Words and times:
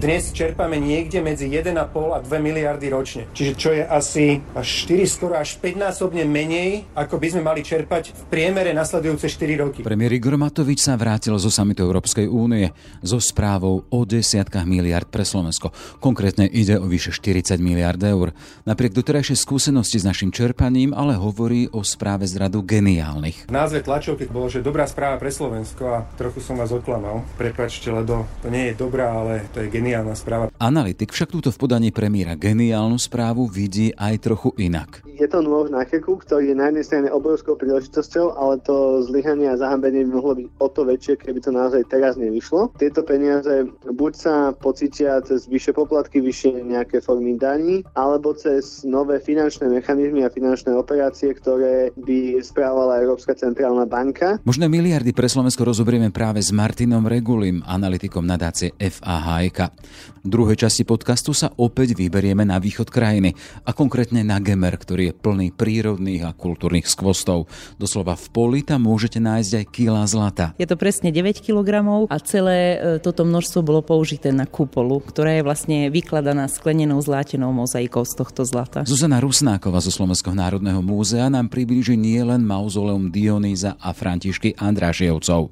Dnes 0.00 0.32
čerpáme 0.32 0.80
niekde 0.80 1.20
medzi 1.20 1.44
1,5 1.44 1.76
a 1.92 2.24
2 2.24 2.24
miliardy 2.40 2.88
ročne. 2.88 3.28
Čiže 3.36 3.52
čo 3.52 3.68
je 3.76 3.84
asi 3.84 4.40
až 4.56 4.88
4, 4.88 5.04
skoro 5.04 5.36
až 5.36 5.60
5 5.60 5.76
násobne 5.76 6.24
menej, 6.24 6.88
ako 6.96 7.20
by 7.20 7.28
sme 7.28 7.44
mali 7.44 7.60
čerpať 7.60 8.16
v 8.16 8.22
priemere 8.32 8.72
nasledujúce 8.72 9.28
4 9.28 9.60
roky. 9.60 9.84
Premiér 9.84 10.16
Igor 10.16 10.40
Matovič 10.40 10.80
sa 10.88 10.96
vrátil 10.96 11.36
zo 11.36 11.52
samitu 11.52 11.84
Európskej 11.84 12.32
únie 12.32 12.72
so 13.04 13.20
správou 13.20 13.84
o 13.92 13.98
desiatkách 14.08 14.64
miliard 14.64 15.04
pre 15.04 15.20
Slovensko. 15.20 15.68
Konkrétne 16.00 16.48
ide 16.48 16.80
o 16.80 16.88
vyše 16.88 17.12
40 17.12 17.60
miliard 17.60 18.00
eur. 18.00 18.32
Napriek 18.64 18.96
doterajšej 18.96 19.36
skúsenosti 19.36 20.00
s 20.00 20.08
našim 20.08 20.32
čerpaním 20.32 20.96
ale 20.96 21.20
hovorí 21.20 21.68
o 21.76 21.84
správe 21.84 22.24
z 22.24 22.40
radu 22.40 22.64
geniálnych. 22.64 23.52
V 23.52 23.52
názve 23.52 23.84
tlačovky 23.84 24.32
bolo, 24.32 24.48
že 24.48 24.64
dobrá 24.64 24.88
správa 24.88 25.20
pre 25.20 25.28
Slovensko 25.28 25.84
a 25.92 26.08
trochu 26.16 26.40
som 26.40 26.56
vás 26.56 26.72
odklamal. 26.72 27.20
Prepačte, 27.36 27.92
lebo 27.92 28.24
to 28.40 28.48
nie 28.48 28.72
je 28.72 28.80
dobrá, 28.80 29.12
ale 29.12 29.44
to 29.52 29.60
je 29.60 29.68
geniálna 29.68 29.89
geniálna 29.90 30.14
správa. 30.14 30.54
Analytik 30.62 31.10
však 31.10 31.34
túto 31.34 31.50
v 31.50 31.58
podaní 31.58 31.90
premiéra 31.90 32.38
geniálnu 32.38 32.94
správu 32.94 33.50
vidí 33.50 33.90
aj 33.98 34.22
trochu 34.22 34.54
inak. 34.62 35.02
Je 35.18 35.26
to 35.26 35.42
nôž 35.42 35.68
na 35.74 35.82
keku, 35.82 36.16
ktorý 36.16 36.54
je 36.54 36.56
na 36.56 36.70
jednej 36.70 36.86
strane 36.86 37.08
obrovskou 37.10 37.58
príležitosťou, 37.58 38.38
ale 38.38 38.62
to 38.62 39.02
zlyhanie 39.04 39.50
a 39.50 39.58
zahambenie 39.58 40.06
by 40.06 40.10
mohlo 40.14 40.32
byť 40.38 40.46
o 40.62 40.68
to 40.70 40.80
väčšie, 40.86 41.14
keby 41.20 41.38
to 41.42 41.50
naozaj 41.50 41.82
teraz 41.90 42.16
nevyšlo. 42.16 42.72
Tieto 42.78 43.02
peniaze 43.02 43.68
buď 43.84 44.12
sa 44.16 44.34
pocítia 44.54 45.20
cez 45.26 45.50
vyššie 45.50 45.74
poplatky, 45.74 46.22
vyššie 46.22 46.64
nejaké 46.64 47.02
formy 47.02 47.36
daní, 47.36 47.84
alebo 47.98 48.32
cez 48.32 48.86
nové 48.86 49.20
finančné 49.20 49.68
mechanizmy 49.68 50.24
a 50.24 50.32
finančné 50.32 50.72
operácie, 50.72 51.34
ktoré 51.36 51.92
by 51.98 52.40
správala 52.40 53.02
Európska 53.02 53.36
centrálna 53.36 53.84
banka. 53.84 54.40
Možné 54.46 54.72
miliardy 54.72 55.12
pre 55.12 55.28
Slovensko 55.28 55.68
rozoberieme 55.68 56.14
práve 56.14 56.40
s 56.40 56.48
Martinom 56.54 57.04
Regulim, 57.04 57.60
analytikom 57.66 58.24
nadácie 58.24 58.72
FAHK. 58.78 59.79
V 60.20 60.28
druhej 60.28 60.56
časti 60.60 60.84
podcastu 60.84 61.32
sa 61.32 61.48
opäť 61.56 61.96
vyberieme 61.96 62.44
na 62.44 62.60
východ 62.60 62.92
krajiny 62.92 63.32
a 63.64 63.72
konkrétne 63.72 64.20
na 64.20 64.36
Gemer, 64.36 64.76
ktorý 64.76 65.10
je 65.10 65.14
plný 65.16 65.48
prírodných 65.56 66.28
a 66.28 66.36
kultúrnych 66.36 66.84
skvostov. 66.84 67.48
Doslova 67.80 68.16
v 68.20 68.26
poli 68.28 68.60
tam 68.60 68.84
môžete 68.84 69.16
nájsť 69.16 69.52
aj 69.56 69.66
kila 69.72 70.02
zlata. 70.04 70.52
Je 70.60 70.68
to 70.68 70.76
presne 70.76 71.08
9 71.08 71.40
kg 71.40 71.70
a 72.08 72.16
celé 72.20 72.58
e, 72.76 72.76
toto 73.00 73.24
množstvo 73.24 73.64
bolo 73.64 73.80
použité 73.80 74.28
na 74.28 74.44
kupolu, 74.44 75.00
ktorá 75.00 75.40
je 75.40 75.46
vlastne 75.46 75.78
vykladaná 75.88 76.46
sklenenou 76.52 77.00
zlátenou 77.00 77.52
mozaikou 77.56 78.04
z 78.04 78.12
tohto 78.16 78.44
zlata. 78.44 78.84
Zuzana 78.84 79.18
Rusnáková 79.24 79.80
zo 79.80 79.92
Slovenského 79.92 80.36
národného 80.36 80.84
múzea 80.84 81.32
nám 81.32 81.48
priblíži 81.48 81.96
nielen 81.96 82.44
mauzoleum 82.44 83.08
Dionýza 83.08 83.80
a 83.80 83.96
Františky 83.96 84.56
Andrášievcov. 84.60 85.48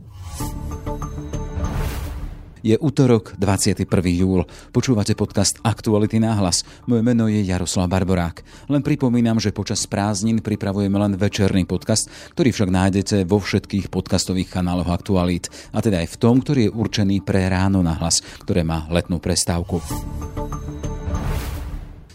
Je 2.69 2.77
útorok, 2.77 3.33
21. 3.41 3.89
júl. 4.13 4.45
Počúvate 4.77 5.17
podcast 5.17 5.57
Aktuality 5.65 6.21
náhlas. 6.21 6.69
Moje 6.85 7.01
meno 7.01 7.25
je 7.25 7.41
Jaroslav 7.41 7.89
Barborák. 7.89 8.45
Len 8.69 8.85
pripomínam, 8.85 9.41
že 9.41 9.57
počas 9.57 9.89
prázdnin 9.89 10.45
pripravujeme 10.45 11.01
len 11.01 11.17
večerný 11.17 11.65
podcast, 11.65 12.13
ktorý 12.37 12.53
však 12.53 12.69
nájdete 12.69 13.17
vo 13.25 13.41
všetkých 13.41 13.89
podcastových 13.89 14.53
kanáloch 14.53 14.93
Aktualít. 14.93 15.49
A 15.73 15.81
teda 15.81 16.05
aj 16.05 16.13
v 16.13 16.21
tom, 16.21 16.45
ktorý 16.45 16.69
je 16.69 16.75
určený 16.77 17.25
pre 17.25 17.49
ráno 17.49 17.81
nahlas, 17.81 18.21
ktoré 18.45 18.69
má 18.69 18.85
letnú 18.93 19.17
prestávku. 19.17 19.81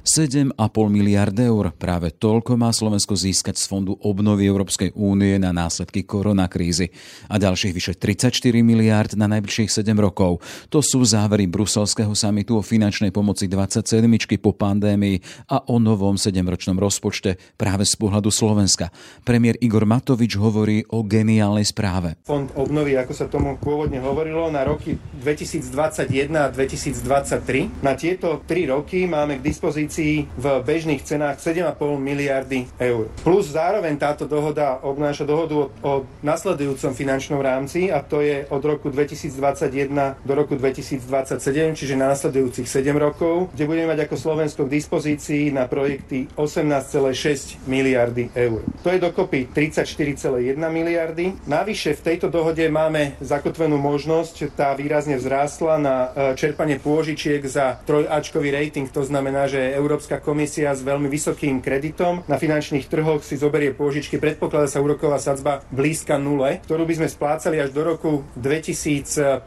7,5 0.03 0.59
miliard 0.91 1.31
eur. 1.31 1.71
Práve 1.79 2.11
toľko 2.11 2.59
má 2.59 2.75
Slovensko 2.75 3.15
získať 3.15 3.55
z 3.55 3.71
Fondu 3.71 3.95
obnovy 4.03 4.43
Európskej 4.51 4.91
únie 4.99 5.39
na 5.39 5.55
následky 5.55 6.03
koronakrízy 6.03 6.91
a 7.31 7.39
ďalších 7.39 7.71
vyše 7.71 7.93
34 7.95 8.35
miliard 8.59 9.15
na 9.15 9.31
najbližších 9.31 9.71
7 9.71 9.95
rokov. 9.95 10.43
To 10.67 10.83
sú 10.83 11.07
závery 11.07 11.47
bruselského 11.47 12.11
samitu 12.19 12.59
o 12.59 12.63
finančnej 12.63 13.15
pomoci 13.15 13.47
27 13.47 14.03
po 14.44 14.51
pandémii 14.51 15.47
a 15.47 15.72
o 15.72 15.79
novom 15.79 16.19
7-ročnom 16.19 16.75
rozpočte 16.75 17.39
práve 17.55 17.88
z 17.88 17.95
pohľadu 17.95 18.28
Slovenska. 18.28 18.91
Premiér 19.23 19.55
Igor 19.63 19.88
Matovič 19.88 20.35
hovorí 20.35 20.83
o 20.91 21.07
geniálnej 21.07 21.63
správe. 21.63 22.19
Fond 22.28 22.51
obnovy, 22.59 22.99
ako 22.99 23.13
sa 23.16 23.31
tomu 23.31 23.55
pôvodne 23.55 24.03
hovorilo, 24.03 24.51
na 24.51 24.67
roky 24.67 24.99
2021 25.23 26.28
a 26.35 26.51
2023. 26.51 27.79
Na 27.79 27.95
tieto 27.95 28.44
3 28.44 28.67
roky 28.67 29.07
máme 29.07 29.39
k 29.39 29.47
dispozícii 29.47 29.92
investícií 29.93 30.25
v 30.33 30.45
bežných 30.65 31.05
cenách 31.05 31.37
7,5 31.37 31.77
miliardy 32.01 32.65
eur. 32.81 33.13
Plus 33.21 33.53
zároveň 33.53 33.93
táto 34.01 34.25
dohoda 34.25 34.81
obnáša 34.81 35.21
dohodu 35.21 35.55
o, 35.55 35.65
o 35.85 35.91
nasledujúcom 36.25 36.97
finančnom 36.97 37.37
rámci 37.37 37.93
a 37.93 38.01
to 38.01 38.25
je 38.25 38.49
od 38.49 38.63
roku 38.65 38.89
2021 38.89 40.25
do 40.25 40.33
roku 40.33 40.57
2027, 40.57 41.77
čiže 41.77 41.93
na 41.93 42.09
nasledujúcich 42.09 42.65
7 42.65 42.89
rokov, 42.97 43.53
kde 43.53 43.69
budeme 43.69 43.93
mať 43.93 44.09
ako 44.09 44.15
Slovensko 44.17 44.65
k 44.65 44.73
dispozícii 44.81 45.53
na 45.53 45.69
projekty 45.69 46.25
18,6 46.33 47.61
miliardy 47.69 48.33
eur. 48.33 48.65
To 48.81 48.89
je 48.89 48.97
dokopy 48.97 49.53
34,1 49.53 50.57
miliardy. 50.57 51.37
Navyše 51.45 52.01
v 52.01 52.01
tejto 52.01 52.33
dohode 52.33 52.65
máme 52.65 53.13
zakotvenú 53.21 53.77
možnosť, 53.77 54.57
tá 54.57 54.73
výrazne 54.73 55.21
vzrástla 55.21 55.73
na 55.77 55.95
e, 55.95 56.07
čerpanie 56.39 56.81
pôžičiek 56.81 57.43
za 57.45 57.77
trojačkový 57.85 58.49
rating, 58.49 58.89
to 58.89 59.05
znamená, 59.05 59.45
že 59.45 59.82
Európska 59.83 60.23
komisia 60.23 60.71
s 60.71 60.79
veľmi 60.79 61.11
vysokým 61.11 61.59
kreditom 61.59 62.23
na 62.31 62.39
finančných 62.39 62.88
trhoch 62.88 63.19
si 63.19 63.35
zoberie 63.35 63.75
pôžičky. 63.75 64.16
Predpokladá 64.16 64.71
sa 64.71 64.79
úroková 64.79 65.19
sadzba 65.19 65.59
blízka 65.75 66.16
nule, 66.16 66.63
ktorú 66.63 66.88
by 66.88 67.03
sme 67.03 67.07
splácali 67.11 67.59
až 67.59 67.75
do 67.75 67.83
roku 67.83 68.23
2058, 68.39 69.43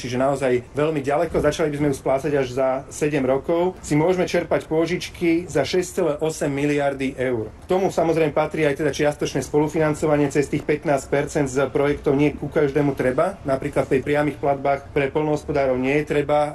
čiže 0.00 0.16
naozaj 0.16 0.64
veľmi 0.72 1.04
ďaleko. 1.04 1.36
Začali 1.36 1.68
by 1.68 1.76
sme 1.76 1.88
ju 1.92 1.96
splácať 2.00 2.32
až 2.32 2.48
za 2.56 2.68
7 2.88 3.20
rokov. 3.28 3.76
Si 3.84 3.92
môžeme 3.92 4.24
čerpať 4.24 4.64
pôžičky 4.64 5.44
za 5.44 5.68
6,8 5.68 6.16
miliardy 6.48 7.12
eur. 7.20 7.52
K 7.52 7.66
tomu 7.68 7.92
samozrejme 7.92 8.32
patrí 8.32 8.64
aj 8.64 8.80
teda 8.80 8.88
čiastočné 8.88 9.44
spolufinancovanie 9.44 10.32
cez 10.32 10.48
tých 10.48 10.64
15% 10.64 11.52
z 11.52 11.58
projektov 11.68 12.16
nie 12.16 12.32
ku 12.32 12.48
každému 12.48 12.96
treba. 12.96 13.36
Napríklad 13.44 13.84
pri 13.84 14.00
priamých 14.00 14.40
platbách 14.40 14.88
pre 14.96 15.12
polnohospodárov 15.12 15.76
nie 15.76 16.00
je 16.00 16.04
treba 16.08 16.40
uh, 16.40 16.52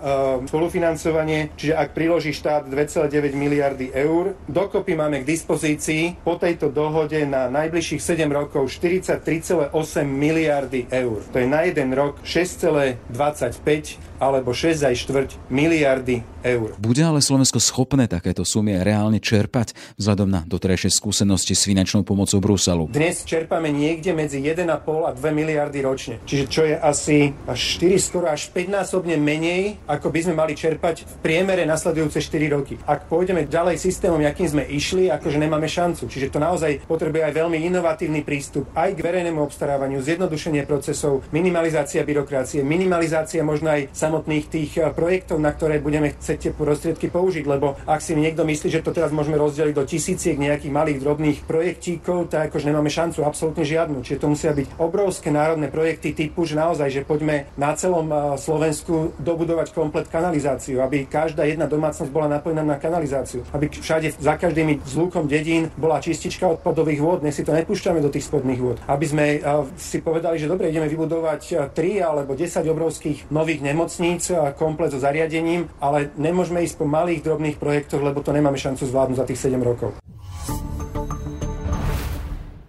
spolufinancovanie, 0.50 1.53
čiže 1.53 1.78
ak 1.78 1.94
priloží 1.94 2.34
štát 2.34 2.66
2,9 2.88 3.36
miliardy 3.36 3.92
eur. 3.92 4.40
Dokopy 4.48 4.96
máme 4.96 5.22
k 5.22 5.28
dispozícii 5.28 6.24
po 6.24 6.40
tejto 6.40 6.72
dohode 6.72 7.20
na 7.28 7.52
najbližších 7.52 8.00
7 8.00 8.31
rokov 8.31 8.72
43,8 8.72 9.75
miliardy 10.08 10.88
eur. 10.88 11.20
To 11.36 11.38
je 11.38 11.48
na 11.48 11.68
jeden 11.68 11.92
rok 11.92 12.24
6,25 12.24 14.17
alebo 14.18 14.54
6 14.54 14.84
aj 14.86 14.96
štvrť 14.98 15.30
miliardy 15.50 16.22
eur. 16.46 16.74
Bude 16.78 17.04
ale 17.04 17.20
Slovensko 17.20 17.60
schopné 17.60 18.08
takéto 18.08 18.46
sumy 18.48 18.78
reálne 18.80 19.18
čerpať 19.22 19.76
vzhľadom 19.98 20.30
na 20.30 20.42
doterajšie 20.46 20.94
skúsenosti 20.94 21.54
s 21.58 21.68
finančnou 21.68 22.06
pomocou 22.08 22.40
Bruselu? 22.40 22.90
Dnes 22.94 23.28
čerpáme 23.28 23.70
niekde 23.74 24.16
medzi 24.16 24.40
1,5 24.40 24.64
a 25.06 25.12
2 25.12 25.20
miliardy 25.34 25.80
ročne. 25.84 26.16
Čiže 26.24 26.46
čo 26.48 26.62
je 26.64 26.76
asi 26.78 27.34
až 27.46 27.60
4, 27.82 27.98
skoro 28.00 28.26
až 28.32 28.50
5 28.54 28.72
násobne 28.72 29.20
menej, 29.20 29.82
ako 29.90 30.08
by 30.10 30.20
sme 30.24 30.36
mali 30.38 30.54
čerpať 30.56 31.04
v 31.04 31.16
priemere 31.20 31.68
nasledujúce 31.68 32.24
4 32.24 32.56
roky. 32.56 32.80
Ak 32.88 33.12
pôjdeme 33.12 33.46
ďalej 33.46 33.82
systémom, 33.82 34.20
akým 34.24 34.50
sme 34.50 34.64
išli, 34.68 35.10
akože 35.10 35.38
nemáme 35.40 35.66
šancu. 35.66 36.06
Čiže 36.08 36.34
to 36.34 36.40
naozaj 36.40 36.84
potrebuje 36.86 37.24
aj 37.26 37.34
veľmi 37.34 37.58
inovatívny 37.70 38.22
prístup 38.22 38.70
aj 38.76 38.94
k 38.94 39.04
verejnému 39.04 39.40
obstarávaniu, 39.42 40.04
zjednodušenie 40.04 40.64
procesov, 40.68 41.26
minimalizácia 41.32 42.04
byrokracie, 42.04 42.62
minimalizácia 42.62 43.42
možno 43.42 43.74
aj 43.74 43.90
samotných 44.07 44.45
tých 44.47 44.72
eh, 44.79 44.88
projektov, 44.95 45.44
na 45.44 45.51
ktoré 45.51 45.84
budeme 45.84 46.16
chcieť 46.16 46.38
tie 46.40 46.51
prostriedky 46.56 47.12
použiť, 47.12 47.44
lebo 47.44 47.75
ak 47.84 48.00
si 48.00 48.16
niekto 48.16 48.47
myslí, 48.47 48.68
že 48.72 48.79
to 48.79 48.95
teraz 48.95 49.12
môžeme 49.12 49.35
rozdeliť 49.35 49.75
do 49.75 49.84
tisíciek 49.84 50.40
nejakých 50.40 50.72
malých 50.72 51.03
drobných 51.03 51.38
projektíkov, 51.44 52.31
tak 52.31 52.50
akože 52.50 52.72
nemáme 52.72 52.88
šancu 52.88 53.28
absolútne 53.28 53.68
žiadnu. 53.68 54.00
Čiže 54.07 54.23
to 54.23 54.31
musia 54.31 54.56
byť 54.56 54.79
obrovské 54.79 55.27
národné 55.27 55.68
projekty 55.68 56.15
typu, 56.15 56.48
že 56.48 56.56
naozaj, 56.56 56.88
že 56.88 57.01
poďme 57.04 57.51
na 57.59 57.75
celom 57.75 58.07
eh, 58.07 58.39
Slovensku 58.39 59.12
dobudovať 59.19 59.75
komplet 59.75 60.07
kanalizáciu, 60.07 60.80
aby 60.80 61.03
každá 61.03 61.44
jedna 61.44 61.68
domácnosť 61.68 62.10
bola 62.10 62.31
napojená 62.39 62.63
na 62.63 62.80
kanalizáciu, 62.80 63.44
aby 63.51 63.68
všade 63.68 64.15
za 64.15 64.39
každým 64.39 64.80
zlúkom 64.88 65.27
dedín 65.27 65.68
bola 65.75 66.00
čistička 66.00 66.48
odpadových 66.48 67.03
vôd, 67.03 67.19
dnes 67.25 67.36
si 67.36 67.44
to 67.44 67.51
nepúšťame 67.51 68.00
do 68.00 68.07
tých 68.07 68.24
spodných 68.31 68.62
vôd, 68.63 68.77
aby 68.88 69.06
sme 69.06 69.25
eh, 69.36 69.42
si 69.75 70.00
povedali, 70.00 70.39
že 70.39 70.48
dobre, 70.48 70.71
ideme 70.71 70.88
vybudovať 70.88 71.74
3 71.75 72.07
alebo 72.07 72.38
10 72.38 72.63
obrovských 72.63 73.27
nových 73.33 73.60
nemocníc 73.65 73.97
nemocníc 73.98 74.30
a 74.32 74.54
komplet 74.54 74.94
so 74.94 75.02
zariadením, 75.02 75.70
ale 75.82 76.14
nemôžeme 76.22 76.62
ísť 76.62 76.78
po 76.78 76.86
malých 76.86 77.26
drobných 77.26 77.58
projektoch, 77.58 78.02
lebo 78.02 78.22
to 78.22 78.30
nemáme 78.30 78.58
šancu 78.58 78.86
zvládnuť 78.86 79.18
za 79.18 79.26
tých 79.26 79.42
7 79.50 79.58
rokov. 79.58 79.98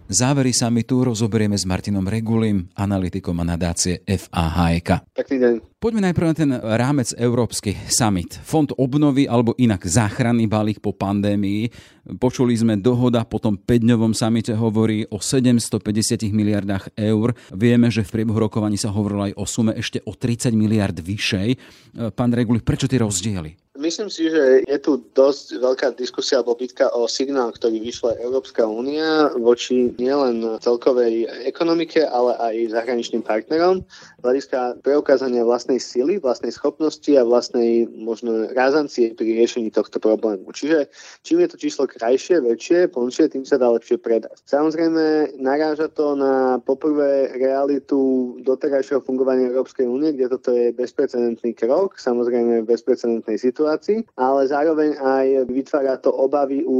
Závery 0.09 0.57
samitu 0.57 1.05
rozoberieme 1.05 1.53
s 1.53 1.69
Martinom 1.69 2.01
Regulim, 2.01 2.65
analytikom 2.73 3.45
a 3.45 3.45
nadácie 3.45 4.01
FAHK. 4.09 5.05
Pekný 5.13 5.37
deň. 5.37 5.53
Poďme 5.77 6.09
najprv 6.09 6.25
na 6.25 6.33
ten 6.33 6.49
rámec 6.57 7.13
Európsky 7.13 7.77
summit. 7.85 8.41
Fond 8.41 8.73
obnovy 8.73 9.29
alebo 9.29 9.53
inak 9.61 9.85
záchranný 9.85 10.49
balík 10.49 10.81
po 10.81 10.97
pandémii. 10.97 11.69
Počuli 12.17 12.57
sme 12.57 12.81
dohoda, 12.81 13.21
potom 13.21 13.53
5-dňovom 13.53 14.17
samite 14.17 14.57
hovorí 14.57 15.05
o 15.13 15.21
750 15.21 15.77
miliardách 16.33 16.97
eur. 16.97 17.37
Vieme, 17.53 17.93
že 17.93 18.01
v 18.01 18.09
priebehu 18.09 18.49
rokovaní 18.49 18.81
sa 18.81 18.89
hovorilo 18.89 19.29
aj 19.29 19.37
o 19.37 19.45
sume 19.45 19.77
ešte 19.77 20.01
o 20.09 20.17
30 20.17 20.57
miliard 20.57 20.97
vyššej. 20.97 21.49
Pán 22.17 22.33
Reguli, 22.33 22.65
prečo 22.65 22.89
tie 22.89 22.97
rozdiely? 22.97 23.68
Myslím 23.79 24.11
si, 24.11 24.27
že 24.27 24.67
je 24.67 24.77
tu 24.83 24.99
dosť 25.15 25.55
veľká 25.55 25.87
diskusia 25.95 26.43
alebo 26.43 26.59
bitka 26.59 26.91
o 26.91 27.07
signál, 27.07 27.55
ktorý 27.55 27.79
vyšla 27.79 28.19
Európska 28.19 28.67
únia 28.67 29.31
voči 29.39 29.95
nielen 29.95 30.43
celkovej 30.59 31.31
ekonomike, 31.47 32.03
ale 32.03 32.35
aj 32.43 32.75
zahraničným 32.75 33.23
partnerom 33.23 33.87
hľadiska 34.19 34.83
preukázania 34.83 35.47
vlastnej 35.47 35.79
sily, 35.79 36.19
vlastnej 36.19 36.51
schopnosti 36.51 37.07
a 37.15 37.23
vlastnej 37.23 37.87
možno 37.87 38.51
razancie 38.51 39.15
pri 39.15 39.31
riešení 39.39 39.71
tohto 39.71 39.95
problému. 40.03 40.51
Čiže 40.51 40.91
čím 41.23 41.39
je 41.47 41.47
to 41.47 41.55
číslo 41.55 41.87
krajšie, 41.87 42.43
väčšie, 42.43 42.91
plnšie, 42.91 43.31
tým 43.31 43.47
sa 43.47 43.55
dá 43.55 43.71
lepšie 43.71 43.95
predať. 43.95 44.43
Samozrejme, 44.43 45.39
naráža 45.39 45.87
to 45.87 46.19
na 46.19 46.59
poprvé 46.59 47.31
realitu 47.31 48.35
doterajšieho 48.43 48.99
fungovania 49.07 49.55
Európskej 49.55 49.87
únie, 49.87 50.11
kde 50.11 50.35
toto 50.35 50.51
je 50.51 50.75
bezprecedentný 50.75 51.55
krok, 51.55 51.95
samozrejme 51.95 52.67
v 52.67 52.67
bezprecedentnej 52.67 53.39
situácii 53.39 53.68
situácii, 53.69 54.17
ale 54.17 54.41
zároveň 54.49 54.97
aj 54.97 55.27
vytvára 55.45 56.01
to 56.01 56.09
obavy 56.09 56.65
u 56.65 56.79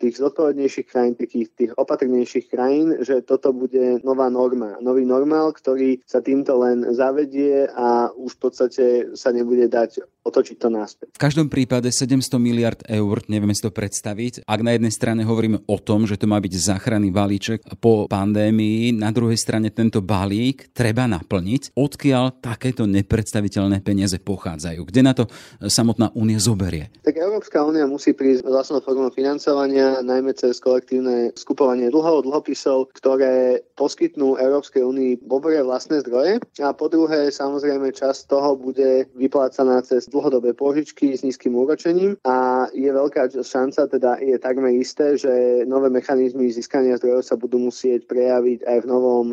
tých 0.00 0.16
zodpovednejších 0.16 0.86
krajín, 0.88 1.14
tých, 1.20 1.52
tých 1.52 1.72
opatrnejších 1.76 2.48
krajín, 2.48 2.96
že 3.04 3.20
toto 3.20 3.52
bude 3.52 4.00
nová 4.00 4.32
norma, 4.32 4.80
nový 4.80 5.04
normál, 5.04 5.52
ktorý 5.52 6.00
sa 6.08 6.24
týmto 6.24 6.56
len 6.56 6.88
zavedie 6.96 7.68
a 7.76 8.08
už 8.16 8.32
v 8.32 8.40
podstate 8.40 8.84
sa 9.12 9.28
nebude 9.36 9.68
dať 9.68 10.00
otočiť 10.24 10.56
to 10.56 10.68
náspäť. 10.72 11.06
V 11.12 11.20
každom 11.20 11.52
prípade 11.52 11.92
700 11.92 12.40
miliard 12.40 12.80
eur, 12.88 13.20
nevieme 13.28 13.52
si 13.52 13.60
to 13.60 13.70
predstaviť. 13.70 14.48
Ak 14.48 14.60
na 14.64 14.72
jednej 14.72 14.90
strane 14.90 15.22
hovoríme 15.22 15.68
o 15.68 15.76
tom, 15.76 16.08
že 16.08 16.16
to 16.16 16.24
má 16.24 16.40
byť 16.40 16.52
záchranný 16.56 17.12
balíček 17.12 17.60
po 17.78 18.08
pandémii, 18.08 18.96
na 18.96 19.12
druhej 19.12 19.36
strane 19.36 19.68
tento 19.68 20.00
balík 20.00 20.72
treba 20.72 21.04
naplniť. 21.04 21.76
Odkiaľ 21.76 22.40
takéto 22.40 22.88
nepredstaviteľné 22.88 23.84
peniaze 23.84 24.16
pochádzajú? 24.16 24.80
Kde 24.88 25.00
na 25.04 25.12
to 25.12 25.28
samotná 25.60 26.08
únia 26.16 26.40
zoberie? 26.40 26.88
Tak 27.04 27.20
Európska 27.20 27.60
únia 27.60 27.84
musí 27.84 28.16
prísť 28.16 28.48
vlastnou 28.48 28.80
formou 28.80 29.12
financovania, 29.12 30.00
najmä 30.00 30.32
cez 30.32 30.56
kolektívne 30.56 31.36
skupovanie 31.36 31.92
dlhov, 31.92 32.24
dlhopisov, 32.24 32.96
ktoré 32.96 33.60
poskytnú 33.76 34.40
Európskej 34.40 34.80
únii 34.80 35.28
poprvé 35.28 35.60
vlastné 35.60 36.00
zdroje 36.00 36.40
a 36.64 36.72
po 36.72 36.88
druhé 36.88 37.28
samozrejme 37.28 37.92
časť 37.92 38.30
toho 38.30 38.56
bude 38.56 39.10
vyplácaná 39.12 39.84
cez 39.84 40.08
dlhodobé 40.14 40.54
požičky 40.54 41.18
s 41.18 41.26
nízkym 41.26 41.58
úročením 41.58 42.14
a 42.22 42.70
je 42.70 42.86
veľká 42.86 43.34
šanca, 43.34 43.90
teda 43.90 44.22
je 44.22 44.38
takmer 44.38 44.70
isté, 44.78 45.18
že 45.18 45.66
nové 45.66 45.90
mechanizmy 45.90 46.46
získania 46.54 46.94
zdrojov 47.02 47.26
sa 47.26 47.34
budú 47.34 47.58
musieť 47.58 48.06
prejaviť 48.06 48.62
aj 48.62 48.78
v 48.86 48.86
novom 48.86 49.28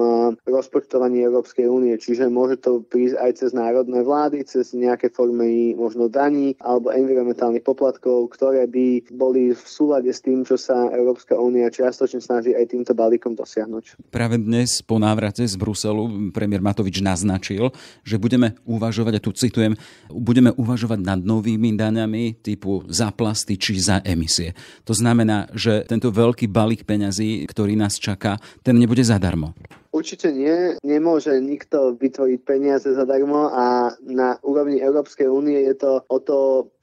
rozpočtovaní 0.50 1.22
Európskej 1.22 1.70
únie. 1.70 1.94
Čiže 2.02 2.34
môže 2.34 2.58
to 2.58 2.82
prísť 2.82 3.22
aj 3.22 3.32
cez 3.38 3.52
národné 3.54 4.02
vlády, 4.02 4.42
cez 4.42 4.74
nejaké 4.74 5.14
formy 5.14 5.78
možno 5.78 6.10
daní 6.10 6.58
alebo 6.58 6.90
environmentálnych 6.90 7.62
poplatkov, 7.62 8.34
ktoré 8.34 8.66
by 8.66 9.14
boli 9.14 9.54
v 9.54 9.62
súlade 9.62 10.10
s 10.10 10.26
tým, 10.26 10.42
čo 10.42 10.58
sa 10.58 10.90
Európska 10.90 11.38
únia 11.38 11.70
čiastočne 11.70 12.18
snaží 12.18 12.58
aj 12.58 12.74
týmto 12.74 12.98
balíkom 12.98 13.38
dosiahnuť. 13.38 14.10
Práve 14.10 14.42
dnes 14.42 14.82
po 14.82 14.98
návrate 14.98 15.46
z 15.46 15.54
Bruselu 15.60 16.34
premiér 16.34 16.66
Matovič 16.66 17.04
naznačil, 17.06 17.70
že 18.02 18.18
budeme 18.18 18.58
uvažovať, 18.66 19.14
a 19.20 19.22
tu 19.22 19.30
citujem, 19.36 19.78
budeme 20.10 20.50
uvažovať 20.56 20.71
uvažovať 20.72 21.00
nad 21.04 21.20
novými 21.20 21.76
daňami 21.76 22.40
typu 22.40 22.88
za 22.88 23.12
plasty 23.12 23.60
či 23.60 23.76
za 23.84 24.00
emisie. 24.08 24.56
To 24.88 24.96
znamená, 24.96 25.52
že 25.52 25.84
tento 25.84 26.08
veľký 26.08 26.48
balík 26.48 26.88
peňazí, 26.88 27.44
ktorý 27.52 27.76
nás 27.76 28.00
čaká, 28.00 28.40
ten 28.64 28.80
nebude 28.80 29.04
zadarmo. 29.04 29.52
Určite 29.92 30.32
nie. 30.32 30.80
Nemôže 30.88 31.36
nikto 31.44 32.00
vytvoriť 32.00 32.40
peniaze 32.48 32.88
zadarmo 32.88 33.52
a 33.52 33.92
na 34.08 34.40
úrovni 34.40 34.80
Európskej 34.80 35.28
únie 35.28 35.68
je 35.68 35.76
to 35.76 35.92
o 36.08 36.18
to 36.24 36.38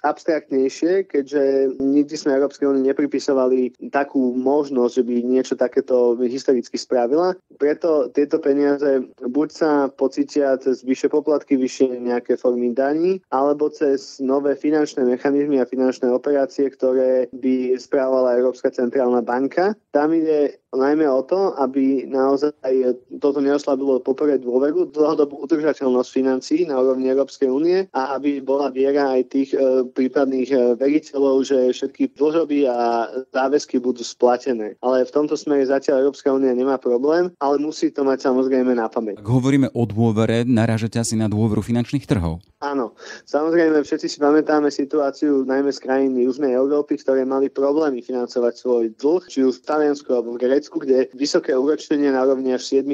abstraktnejšie, 0.05 1.11
keďže 1.11 1.75
nikdy 1.83 2.15
sme 2.15 2.39
Európskej 2.39 2.71
únie 2.71 2.87
nepripisovali 2.87 3.75
takú 3.91 4.37
možnosť, 4.37 4.93
že 4.95 5.07
by 5.09 5.15
niečo 5.27 5.55
takéto 5.59 6.15
historicky 6.23 6.79
spravila. 6.79 7.35
Preto 7.59 8.07
tieto 8.15 8.39
peniaze 8.39 9.03
buď 9.19 9.49
sa 9.51 9.71
pocítia 9.91 10.55
cez 10.63 10.87
vyššie 10.87 11.09
poplatky, 11.11 11.59
vyššie 11.59 11.99
nejaké 11.99 12.39
formy 12.39 12.71
daní, 12.77 13.19
alebo 13.35 13.73
cez 13.73 14.23
nové 14.23 14.55
finančné 14.55 15.03
mechanizmy 15.03 15.59
a 15.59 15.67
finančné 15.67 16.07
operácie, 16.13 16.71
ktoré 16.71 17.27
by 17.35 17.75
správala 17.81 18.39
Európska 18.39 18.71
centrálna 18.71 19.25
banka. 19.25 19.75
Tam 19.91 20.15
ide 20.15 20.63
najmä 20.71 21.09
o 21.11 21.25
to, 21.27 21.59
aby 21.59 22.07
naozaj 22.07 22.53
toto 23.19 23.39
neoslabilo 23.43 24.01
poprvé 24.03 24.39
dôveru, 24.39 24.91
dlhodobú 24.95 25.43
udržateľnosť 25.45 26.11
financií 26.11 26.65
na 26.67 26.79
úrovni 26.79 27.11
Európskej 27.11 27.49
únie 27.49 27.79
a 27.93 28.17
aby 28.19 28.41
bola 28.43 28.71
viera 28.71 29.19
aj 29.19 29.23
tých 29.33 29.51
e, 29.55 29.87
prípadných 29.89 30.49
e, 30.51 30.57
veriteľov, 30.79 31.47
že 31.47 31.57
všetky 31.75 32.15
dlžoby 32.15 32.69
a 32.69 33.09
záväzky 33.35 33.83
budú 33.83 34.03
splatené. 34.03 34.79
Ale 34.81 35.05
v 35.05 35.15
tomto 35.15 35.35
smere 35.35 35.67
zatiaľ 35.67 36.09
Európska 36.09 36.33
únia 36.33 36.55
nemá 36.55 36.81
problém, 36.81 37.31
ale 37.43 37.57
musí 37.61 37.91
to 37.93 38.07
mať 38.07 38.25
samozrejme 38.25 38.75
na 38.75 38.87
pamäť. 38.89 39.21
Ak 39.21 39.29
hovoríme 39.29 39.69
o 39.75 39.83
dôvere, 39.85 40.47
narážate 40.49 40.97
asi 40.99 41.19
na 41.19 41.27
dôveru 41.29 41.61
finančných 41.61 42.07
trhov. 42.09 42.41
Áno, 42.59 42.99
samozrejme 43.23 43.87
všetci 43.87 44.07
si 44.11 44.19
pamätáme 44.19 44.67
situáciu 44.73 45.47
najmä 45.47 45.71
z 45.71 45.79
krajín 45.79 46.19
Južnej 46.19 46.59
Európy, 46.59 46.99
ktoré 46.99 47.23
mali 47.23 47.47
problémy 47.47 48.03
financovať 48.03 48.55
svoj 48.59 48.85
dlh, 48.99 49.23
či 49.31 49.47
už 49.47 49.63
v 49.63 49.67
Taliansku 49.69 50.11
alebo 50.11 50.35
v 50.35 50.43
Grécku, 50.43 50.83
kde 50.83 51.07
vysoké 51.15 51.55
úročenie 51.55 52.11
na 52.11 52.27
rovni 52.27 52.57
až 52.57 52.67
7% 52.67 52.88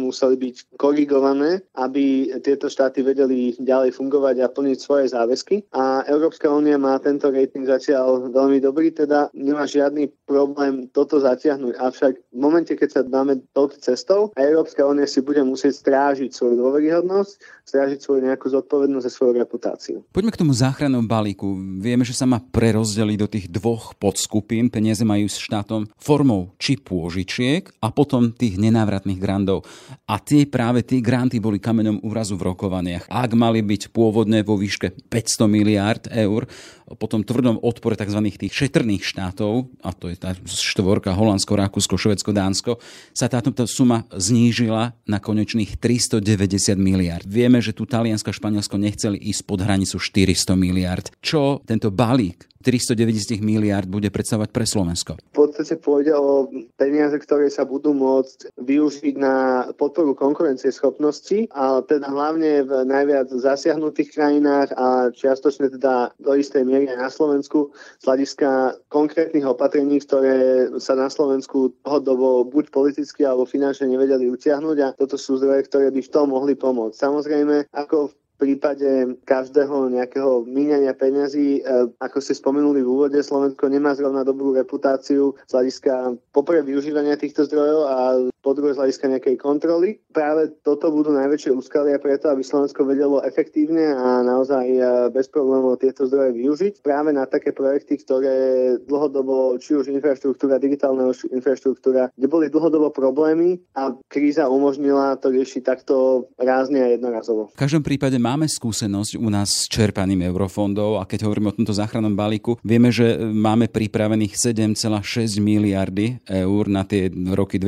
museli 0.00 0.36
byť 0.36 0.76
korigované, 0.76 1.64
aby 1.78 2.34
tieto 2.44 2.68
štáty 2.68 3.00
vedeli 3.00 3.56
ďalej 3.56 3.96
fungovať 3.96 4.36
a 4.44 4.52
plniť 4.52 4.78
svoje 4.80 5.06
záväzky. 5.10 5.64
A 5.72 6.04
Európska 6.10 6.50
únia 6.50 6.76
má 6.76 6.98
tento 7.00 7.30
rating 7.30 7.64
zatiaľ 7.64 8.28
veľmi 8.28 8.58
dobrý, 8.60 8.92
teda 8.92 9.30
nemá 9.32 9.64
žiadny 9.64 10.10
problém 10.26 10.90
toto 10.90 11.20
zatiahnuť. 11.20 11.74
Avšak 11.78 12.12
v 12.32 12.38
momente, 12.38 12.72
keď 12.74 12.88
sa 12.90 13.00
dáme 13.06 13.40
touto 13.54 13.78
cestou, 13.78 14.34
Európska 14.36 14.84
únia 14.84 15.06
si 15.06 15.22
bude 15.22 15.40
musieť 15.46 15.80
strážiť 15.80 16.30
svoju 16.34 16.58
dôveryhodnosť, 16.60 17.64
strážiť 17.70 17.98
svoju 18.02 18.26
nejakú 18.26 18.50
zodpovednosť 18.50 19.04
za 19.06 19.12
svoju 19.12 19.32
reputáciu. 19.38 19.96
Poďme 20.10 20.34
k 20.34 20.40
tomu 20.42 20.52
záchrannom 20.54 21.06
balíku. 21.06 21.54
Vieme, 21.78 22.02
že 22.02 22.18
sa 22.18 22.26
má 22.26 22.42
prerozdeliť 22.42 23.18
do 23.18 23.28
tých 23.30 23.46
dvoch 23.46 23.94
podskupín. 23.94 24.72
Peniaze 24.72 25.06
majú 25.06 25.30
s 25.30 25.38
štátom 25.38 25.86
formou 25.94 26.50
či 26.58 26.74
pôžičiek 26.80 27.70
a 27.78 27.94
potom 27.94 28.34
tých 28.34 28.58
nenávratných 28.58 29.22
grantov. 29.30 29.62
A 30.10 30.18
tie 30.18 30.42
práve 30.50 30.82
tie 30.82 30.98
granty 30.98 31.38
boli 31.38 31.62
kameňom 31.62 32.02
úrazu 32.02 32.34
v 32.34 32.50
rokovaniach. 32.50 33.06
Ak 33.06 33.30
mali 33.38 33.62
byť 33.62 33.94
pôvodne 33.94 34.42
vo 34.42 34.58
výške 34.58 35.06
500 35.06 35.46
miliárd 35.46 36.10
eur, 36.10 36.50
po 36.90 37.06
tom 37.06 37.22
tvrdom 37.22 37.62
odpore 37.62 37.94
tzv. 37.94 38.18
tých 38.34 38.50
šetrných 38.50 39.06
štátov, 39.06 39.70
a 39.78 39.94
to 39.94 40.10
je 40.10 40.18
tá 40.18 40.34
štvorka 40.42 41.14
Holandsko, 41.14 41.54
Rakúsko, 41.54 41.94
Švedsko, 41.94 42.34
Dánsko, 42.34 42.82
sa 43.14 43.30
táto 43.30 43.54
suma 43.70 44.10
znížila 44.10 44.98
na 45.06 45.22
konečných 45.22 45.78
390 45.78 46.74
miliard. 46.74 47.22
Vieme, 47.22 47.62
že 47.62 47.70
tu 47.70 47.86
Taliansko 47.86 48.34
a 48.34 48.34
Španielsko 48.34 48.74
nechceli 48.74 49.22
ísť 49.30 49.42
pod 49.46 49.62
hranicu 49.62 50.02
400 50.02 50.58
miliard. 50.58 51.06
Čo 51.22 51.62
tento 51.62 51.94
balík 51.94 52.50
390 52.60 53.40
miliard 53.40 53.88
bude 53.88 54.12
predstavovať 54.12 54.50
pre 54.52 54.68
Slovensko? 54.68 55.12
V 55.16 55.36
podstate 55.36 55.80
pôjde 55.80 56.12
o 56.12 56.44
peniaze, 56.76 57.16
ktoré 57.16 57.48
sa 57.48 57.64
budú 57.64 57.96
môcť 57.96 58.52
využiť 58.60 59.14
na 59.20 59.68
podporu 59.76 60.16
konkurencie 60.16 60.72
schopnosti, 60.72 61.44
a 61.52 61.84
teda 61.84 62.08
hlavne 62.08 62.64
v 62.64 62.72
najviac 62.88 63.28
zasiahnutých 63.28 64.16
krajinách 64.16 64.72
a 64.80 65.12
čiastočne 65.12 65.68
teda 65.76 66.16
do 66.16 66.32
istej 66.32 66.64
miery 66.64 66.88
aj 66.88 66.98
na 66.98 67.10
Slovensku 67.12 67.68
z 68.00 68.04
hľadiska 68.08 68.80
konkrétnych 68.88 69.44
opatrení, 69.44 70.00
ktoré 70.00 70.72
sa 70.80 70.96
na 70.96 71.12
Slovensku 71.12 71.76
dlhodobo 71.84 72.48
buď 72.48 72.72
politicky 72.72 73.28
alebo 73.28 73.44
finančne 73.44 73.92
nevedeli 73.92 74.32
utiahnuť 74.32 74.76
a 74.80 74.88
toto 74.96 75.20
sú 75.20 75.36
zdroje, 75.36 75.68
ktoré 75.68 75.92
by 75.92 76.00
v 76.00 76.12
tom 76.12 76.32
mohli 76.32 76.56
pomôcť. 76.56 76.96
Samozrejme, 76.96 77.68
ako 77.76 78.08
v 78.08 78.14
prípade 78.40 79.20
každého 79.28 79.92
nejakého 79.92 80.48
míňania 80.48 80.96
peňazí, 80.96 81.60
e, 81.60 81.92
ako 82.00 82.18
ste 82.24 82.32
spomenuli 82.32 82.80
v 82.80 82.88
úvode, 82.88 83.20
Slovensko 83.20 83.68
nemá 83.68 83.92
zrovna 83.92 84.24
dobrú 84.24 84.56
reputáciu 84.56 85.36
z 85.44 85.52
hľadiska 85.52 86.16
poprvé 86.32 86.64
využívania 86.64 87.20
týchto 87.20 87.44
zdrojov 87.44 87.80
a 87.84 87.96
po 88.40 88.56
druhé 88.56 88.72
z 88.72 88.80
hľadiska 88.80 89.06
nejakej 89.06 89.36
kontroly. 89.36 90.00
Práve 90.10 90.52
toto 90.64 90.88
budú 90.88 91.12
najväčšie 91.12 91.52
úskalia 91.52 92.00
preto, 92.00 92.32
aby 92.32 92.40
Slovensko 92.40 92.88
vedelo 92.88 93.20
efektívne 93.20 93.92
a 93.92 94.24
naozaj 94.24 94.66
e, 94.66 94.80
bez 95.12 95.28
problémov 95.28 95.80
tieto 95.80 96.08
zdroje 96.08 96.36
využiť 96.36 96.74
práve 96.80 97.12
na 97.12 97.28
také 97.28 97.52
projekty, 97.52 98.00
ktoré 98.00 98.36
dlhodobo, 98.84 99.60
či 99.60 99.76
už 99.76 99.92
infraštruktúra, 99.92 100.56
digitálna 100.56 101.12
infraštruktúra, 101.30 102.12
kde 102.16 102.26
boli 102.26 102.48
dlhodobo 102.48 102.88
problémy 102.90 103.60
a 103.76 103.92
kríza 104.08 104.48
umožnila 104.48 105.20
to 105.20 105.28
riešiť 105.30 105.62
takto 105.62 106.26
rázne 106.40 106.80
a 106.80 106.88
jednorazovo. 106.96 107.52
V 107.52 107.60
každom 107.60 107.84
prípade 107.84 108.16
máme 108.16 108.48
skúsenosť 108.48 109.20
u 109.20 109.28
nás 109.28 109.52
s 109.52 109.68
čerpaným 109.68 110.24
eurofondov 110.32 110.98
a 110.98 111.04
keď 111.04 111.28
hovoríme 111.28 111.52
o 111.52 111.56
tomto 111.56 111.76
záchrannom 111.76 112.16
balíku, 112.16 112.56
vieme, 112.64 112.88
že 112.88 113.20
máme 113.20 113.68
pripravených 113.68 114.34
7,6 114.34 115.38
miliardy 115.38 116.24
eur 116.24 116.64
na 116.66 116.88
tie 116.88 117.12
roky 117.36 117.60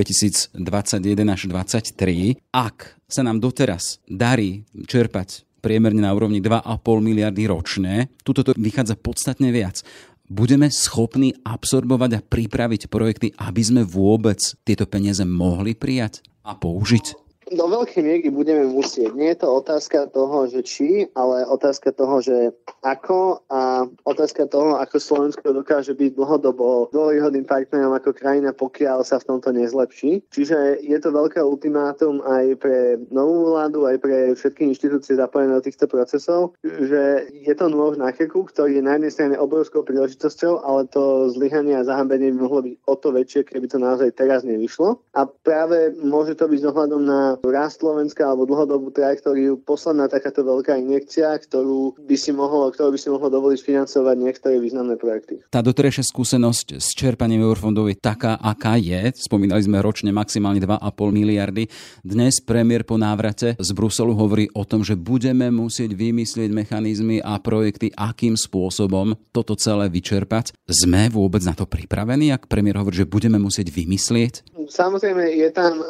2021 0.64 1.34
až 1.34 1.40
2023. 1.50 2.54
Ak 2.54 2.96
sa 3.10 3.22
nám 3.26 3.38
doteraz 3.42 4.02
darí 4.08 4.66
čerpať 4.86 5.46
priemerne 5.62 6.02
na 6.02 6.10
úrovni 6.10 6.42
2,5 6.42 6.66
miliardy 6.98 7.46
ročne, 7.46 8.10
tuto 8.26 8.42
to 8.42 8.50
vychádza 8.58 8.98
podstatne 8.98 9.54
viac 9.54 9.86
budeme 10.32 10.72
schopní 10.72 11.36
absorbovať 11.44 12.10
a 12.16 12.24
pripraviť 12.24 12.88
projekty, 12.88 13.36
aby 13.36 13.62
sme 13.62 13.82
vôbec 13.84 14.40
tieto 14.64 14.88
peniaze 14.88 15.20
mohli 15.28 15.76
prijať 15.76 16.24
a 16.40 16.56
použiť? 16.56 17.21
Do 17.56 17.66
veľkej 17.68 18.02
miery 18.02 18.28
budeme 18.32 18.68
musieť. 18.68 19.12
Nie 19.12 19.36
je 19.36 19.44
to 19.44 19.48
otázka 19.62 20.08
toho, 20.12 20.48
že 20.48 20.60
či, 20.64 21.08
ale 21.12 21.44
otázka 21.46 21.92
toho, 21.92 22.20
že 22.24 22.50
ako 22.82 23.44
a 23.52 23.86
otázka 24.08 24.48
toho, 24.48 24.80
ako 24.80 24.96
Slovensko 24.98 25.52
dokáže 25.52 25.94
byť 25.94 26.16
dlhodobo 26.16 26.90
dôležitým 26.90 27.44
partnerom 27.46 27.92
ako 27.94 28.16
krajina, 28.16 28.50
pokiaľ 28.56 29.04
sa 29.04 29.20
v 29.20 29.28
tomto 29.28 29.52
nezlepší. 29.52 30.24
Čiže 30.32 30.82
je 30.82 30.98
to 30.98 31.12
veľké 31.12 31.38
ultimátum 31.42 32.24
aj 32.24 32.56
pre 32.58 32.96
novú 33.12 33.52
vládu, 33.52 33.86
aj 33.86 33.96
pre 34.00 34.32
všetky 34.32 34.72
inštitúcie 34.72 35.18
zapojené 35.18 35.52
do 35.58 35.64
týchto 35.64 35.86
procesov, 35.86 36.56
že 36.64 37.28
je 37.30 37.54
to 37.54 37.68
nôž 37.68 38.00
na 38.00 38.10
krku, 38.10 38.48
ktorý 38.48 38.80
je 38.80 38.84
na 38.84 38.96
jednej 38.96 39.12
strane 39.12 39.36
obrovskou 39.36 39.84
príležitosťou, 39.84 40.64
ale 40.64 40.88
to 40.88 41.28
zlyhanie 41.30 41.76
a 41.76 41.86
zahambenie 41.86 42.32
by 42.34 42.38
mohlo 42.40 42.60
byť 42.64 42.74
o 42.88 42.94
to 42.96 43.08
väčšie, 43.12 43.40
keby 43.46 43.66
to 43.68 43.78
naozaj 43.78 44.08
teraz 44.14 44.42
nevyšlo. 44.46 44.98
A 45.18 45.26
práve 45.26 45.92
môže 46.00 46.34
to 46.38 46.48
byť 46.48 46.58
s 46.62 46.68
ohľadom 46.68 47.02
na 47.02 47.20
rast 47.50 47.82
Slovenska 47.82 48.30
alebo 48.30 48.46
dlhodobú 48.46 48.94
trajektóriu 48.94 49.58
posledná 49.58 50.06
takáto 50.06 50.46
veľká 50.46 50.78
injekcia, 50.78 51.34
ktorú 51.42 51.98
by 51.98 52.14
si 52.14 52.30
mohlo, 52.30 52.70
ktorú 52.70 52.94
by 52.94 52.98
si 53.00 53.10
mohlo 53.10 53.26
dovoliť 53.26 53.58
financovať 53.58 54.16
niektoré 54.20 54.62
významné 54.62 54.94
projekty. 54.94 55.42
Tá 55.50 55.58
doterajšia 55.58 56.06
skúsenosť 56.06 56.78
s 56.78 56.94
čerpaním 56.94 57.42
eurofondov 57.42 57.90
je 57.90 57.98
taká, 57.98 58.38
aká 58.38 58.78
je. 58.78 59.10
Spomínali 59.18 59.64
sme 59.64 59.82
ročne 59.82 60.14
maximálne 60.14 60.62
2,5 60.62 60.78
miliardy. 61.10 61.66
Dnes 62.06 62.38
premiér 62.38 62.86
po 62.86 62.94
návrate 62.94 63.58
z 63.58 63.70
Bruselu 63.74 64.14
hovorí 64.14 64.46
o 64.54 64.62
tom, 64.62 64.86
že 64.86 64.94
budeme 64.94 65.50
musieť 65.50 65.98
vymyslieť 65.98 66.50
mechanizmy 66.54 67.18
a 67.18 67.42
projekty, 67.42 67.90
akým 67.90 68.38
spôsobom 68.38 69.18
toto 69.34 69.58
celé 69.58 69.90
vyčerpať. 69.90 70.54
Sme 70.68 71.10
vôbec 71.10 71.42
na 71.42 71.58
to 71.58 71.66
pripravení, 71.66 72.30
ak 72.30 72.46
premiér 72.46 72.78
hovorí, 72.78 73.02
že 73.02 73.10
budeme 73.10 73.40
musieť 73.40 73.72
vymyslieť? 73.72 74.54
Samozrejme, 74.62 75.26
je 75.32 75.48
tam 75.50 75.80
e, 75.80 75.84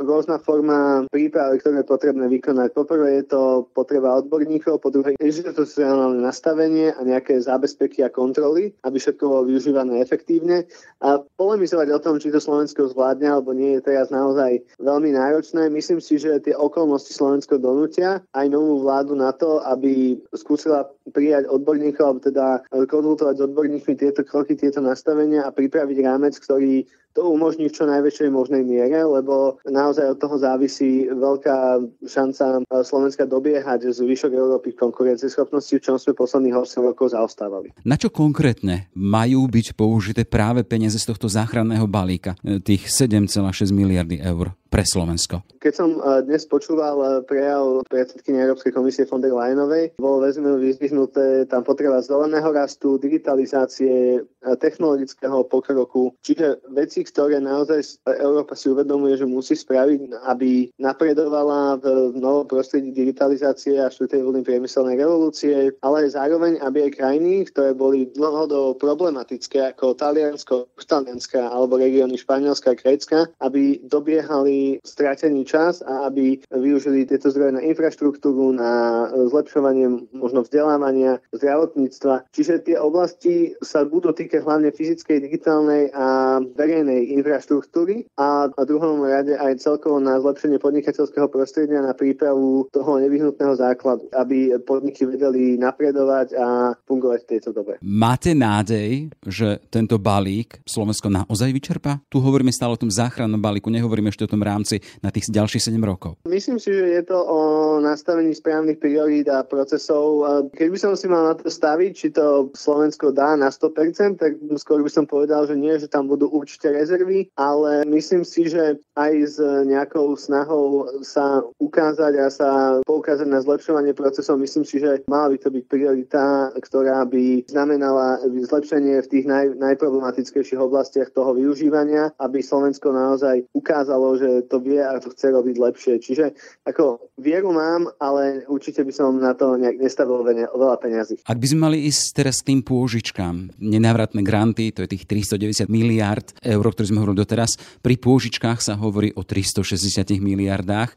rôzna 0.00 0.40
forma 0.40 0.85
prípravy, 1.10 1.58
ktoré 1.60 1.82
je 1.82 1.88
potrebné 1.88 2.26
vykonať. 2.28 2.74
Poprvé 2.74 3.22
je 3.22 3.24
to 3.30 3.42
potreba 3.72 4.18
odborníkov, 4.18 4.82
po 4.82 4.90
druhé 4.92 5.16
inštitucionálne 5.20 6.20
nastavenie 6.20 6.92
a 6.94 7.00
nejaké 7.02 7.38
zábezpeky 7.40 8.04
a 8.04 8.12
kontroly, 8.12 8.74
aby 8.84 8.96
všetko 8.98 9.24
bolo 9.24 9.42
využívané 9.48 10.00
efektívne. 10.00 10.68
A 11.00 11.22
polemizovať 11.36 11.88
o 11.92 12.02
tom, 12.02 12.14
či 12.18 12.32
to 12.32 12.40
Slovensko 12.42 12.90
zvládne 12.90 13.28
alebo 13.28 13.52
nie, 13.52 13.78
je 13.78 13.86
teraz 13.86 14.08
naozaj 14.12 14.62
veľmi 14.82 15.14
náročné. 15.14 15.68
Myslím 15.68 16.00
si, 16.00 16.16
že 16.20 16.42
tie 16.42 16.54
okolnosti 16.56 17.12
Slovensko 17.12 17.60
donútia 17.60 18.24
aj 18.36 18.46
novú 18.50 18.82
vládu 18.84 19.16
na 19.16 19.32
to, 19.32 19.60
aby 19.64 20.16
skúsila 20.32 20.88
prijať 21.12 21.46
odborníkov, 21.46 22.04
alebo 22.04 22.20
teda 22.20 22.46
konzultovať 22.90 23.34
s 23.38 23.44
odborníkmi 23.46 23.94
tieto 23.94 24.26
kroky, 24.26 24.58
tieto 24.58 24.82
nastavenia 24.82 25.46
a 25.46 25.54
pripraviť 25.54 25.98
rámec, 26.02 26.34
ktorý 26.36 26.84
to 27.16 27.32
umožní 27.32 27.72
v 27.72 27.76
čo 27.80 27.88
najväčšej 27.88 28.28
možnej 28.28 28.60
miere, 28.60 29.00
lebo 29.00 29.56
naozaj 29.64 30.12
od 30.12 30.20
toho 30.20 30.36
závisí 30.36 31.08
veľká 31.08 31.80
šanca 32.04 32.60
Slovenska 32.84 33.24
dobiehať 33.24 33.88
zvyšok 33.88 34.36
Európy 34.36 34.76
v 34.76 34.80
konkurencieschopnosti, 34.84 35.72
v 35.72 35.80
čom 35.80 35.96
sme 35.96 36.12
posledných 36.12 36.52
8 36.52 36.84
rokov 36.84 37.16
zaostávali. 37.16 37.72
Na 37.88 37.96
čo 37.96 38.12
konkrétne 38.12 38.92
majú 38.92 39.48
byť 39.48 39.72
použité 39.72 40.28
práve 40.28 40.60
peniaze 40.68 41.00
z 41.00 41.08
tohto 41.08 41.32
záchranného 41.32 41.88
balíka, 41.88 42.36
tých 42.60 42.92
7,6 42.92 43.72
miliardy 43.72 44.20
eur? 44.20 44.52
Pre 44.66 44.82
Slovensko. 44.82 45.46
Keď 45.62 45.72
som 45.74 45.98
e, 45.98 46.22
dnes 46.26 46.46
počúval 46.46 46.96
e, 46.98 47.06
prejav 47.26 47.86
predsedkyne 47.90 48.38
Európskej 48.46 48.74
komisie 48.74 49.06
von 49.06 49.22
der 49.22 49.34
Leyenovej, 49.34 49.98
bolo 49.98 50.22
veľmi 50.22 50.62
vyzvihnuté 50.62 51.46
tam 51.50 51.62
potreba 51.62 52.02
zeleného 52.02 52.50
rastu, 52.50 52.98
digitalizácie, 52.98 54.20
e, 54.20 54.48
technologického 54.58 55.46
pokroku, 55.46 56.14
čiže 56.22 56.62
veci, 56.70 57.02
ktoré 57.06 57.38
naozaj 57.42 58.02
Európa 58.18 58.54
si 58.54 58.70
uvedomuje, 58.70 59.18
že 59.18 59.26
musí 59.26 59.54
spraviť, 59.58 60.22
aby 60.26 60.70
napredovala 60.78 61.78
v 61.82 62.14
novom 62.18 62.46
prostredí 62.46 62.94
digitalizácie 62.94 63.78
a 63.82 63.90
štvrtej 63.90 64.22
vlny 64.22 64.42
priemyselnej 64.46 64.96
revolúcie, 64.98 65.74
ale 65.82 66.10
zároveň, 66.10 66.62
aby 66.62 66.90
aj 66.90 66.96
krajiny, 66.98 67.32
ktoré 67.50 67.74
boli 67.74 68.10
dlhodobo 68.14 68.78
problematické 68.78 69.74
ako 69.74 69.98
Taliansko, 69.98 70.70
Talianska 70.78 71.50
alebo 71.50 71.78
regióny 71.80 72.14
Španielska 72.16 72.72
a 72.72 72.78
Grécka, 72.78 73.18
aby 73.42 73.82
dobiehali 73.82 74.55
strátený 74.82 75.46
čas 75.46 75.80
a 75.82 76.08
aby 76.08 76.40
využili 76.50 77.08
tieto 77.08 77.32
zdroje 77.32 77.56
na 77.58 77.62
infraštruktúru, 77.64 78.52
na 78.54 79.06
zlepšovanie 79.12 80.10
možno 80.14 80.42
vzdelávania, 80.46 81.18
zdravotníctva. 81.34 82.30
Čiže 82.32 82.72
tie 82.72 82.76
oblasti 82.78 83.56
sa 83.62 83.84
budú 83.86 84.12
týkať 84.12 84.42
hlavne 84.44 84.70
fyzickej, 84.70 85.18
digitálnej 85.22 85.90
a 85.92 86.38
verejnej 86.42 87.16
infraštruktúry 87.18 88.06
a 88.16 88.48
v 88.52 88.64
druhom 88.68 89.02
rade 89.04 89.34
aj 89.34 89.62
celkovo 89.62 89.98
na 89.98 90.20
zlepšenie 90.20 90.60
podnikateľského 90.62 91.28
prostredia 91.28 91.82
na 91.82 91.92
prípravu 91.96 92.68
toho 92.70 93.02
nevyhnutného 93.02 93.54
základu, 93.58 94.06
aby 94.14 94.54
podniky 94.62 95.08
vedeli 95.08 95.58
napredovať 95.58 96.28
a 96.36 96.46
fungovať 96.86 97.20
v 97.24 97.30
tejto 97.30 97.50
dobe. 97.50 97.78
Máte 97.82 98.32
nádej, 98.36 99.10
že 99.26 99.58
tento 99.72 99.98
balík 99.98 100.62
Slovensko 100.62 101.10
naozaj 101.10 101.50
vyčerpá? 101.50 101.98
Tu 102.06 102.22
hovoríme 102.22 102.54
stále 102.54 102.76
o 102.76 102.80
tom 102.80 102.92
záchrannom 102.92 103.40
balíku, 103.40 103.68
nehovoríme 103.72 104.10
ešte 104.10 104.26
o 104.26 104.30
tom 104.30 104.42
rámci 104.46 104.78
na 105.02 105.10
tých 105.10 105.28
ďalších 105.28 105.74
7 105.74 105.82
rokov? 105.82 106.22
Myslím 106.30 106.62
si, 106.62 106.70
že 106.70 107.02
je 107.02 107.04
to 107.04 107.18
o 107.18 107.38
nastavení 107.82 108.30
správnych 108.30 108.78
priorít 108.78 109.26
a 109.26 109.42
procesov. 109.42 110.22
Keď 110.54 110.68
by 110.70 110.78
som 110.78 110.92
si 110.94 111.10
mal 111.10 111.26
na 111.26 111.34
to 111.34 111.50
staviť, 111.50 111.92
či 111.92 112.08
to 112.14 112.54
Slovensko 112.54 113.10
dá 113.10 113.34
na 113.34 113.50
100%, 113.50 114.22
tak 114.22 114.38
skôr 114.60 114.80
by 114.86 114.90
som 114.92 115.04
povedal, 115.08 115.48
že 115.50 115.58
nie, 115.58 115.74
že 115.74 115.90
tam 115.90 116.06
budú 116.06 116.30
určite 116.30 116.70
rezervy, 116.70 117.28
ale 117.34 117.82
myslím 117.88 118.22
si, 118.22 118.46
že 118.46 118.78
aj 118.94 119.12
s 119.26 119.36
nejakou 119.66 120.14
snahou 120.16 120.86
sa 121.02 121.42
ukázať 121.58 122.12
a 122.20 122.26
sa 122.28 122.50
poukázať 122.84 123.28
na 123.28 123.40
zlepšovanie 123.40 123.96
procesov, 123.96 124.36
myslím 124.38 124.64
si, 124.68 124.76
že 124.78 125.00
mala 125.08 125.32
by 125.32 125.38
to 125.40 125.48
byť 125.48 125.64
priorita, 125.66 126.52
ktorá 126.60 127.08
by 127.08 127.48
znamenala 127.48 128.20
zlepšenie 128.28 129.00
v 129.00 129.10
tých 129.10 129.24
naj, 129.24 129.56
najproblematickejších 129.56 130.60
oblastiach 130.60 131.08
toho 131.16 131.32
využívania, 131.32 132.12
aby 132.20 132.44
Slovensko 132.44 132.92
naozaj 132.92 133.48
ukázalo, 133.56 134.20
že 134.20 134.35
to 134.44 134.60
vie 134.60 134.82
a 134.82 135.00
to 135.00 135.08
chce 135.14 135.32
robiť 135.32 135.56
lepšie. 135.56 135.94
Čiže 136.02 136.36
ako 136.68 137.12
vieru 137.16 137.54
mám, 137.56 137.88
ale 137.96 138.44
určite 138.50 138.84
by 138.84 138.92
som 138.92 139.16
na 139.16 139.32
to 139.32 139.56
nejak 139.56 139.80
nestavil 139.80 140.20
veľa 140.26 140.76
peniazy. 140.76 141.22
Ak 141.24 141.40
by 141.40 141.46
sme 141.48 141.60
mali 141.72 141.88
ísť 141.88 142.02
teraz 142.12 142.44
k 142.44 142.52
tým 142.52 142.60
pôžičkám, 142.66 143.56
nenávratné 143.56 144.20
granty, 144.20 144.74
to 144.74 144.84
je 144.84 144.92
tých 144.92 145.08
390 145.08 145.72
miliard 145.72 146.26
eur, 146.44 146.64
ktoré 146.64 146.86
sme 146.90 147.00
hovorili 147.00 147.24
doteraz, 147.24 147.56
pri 147.80 147.96
pôžičkách 147.96 148.60
sa 148.60 148.76
hovorí 148.76 149.14
o 149.16 149.24
360 149.24 150.04
miliardách 150.20 150.92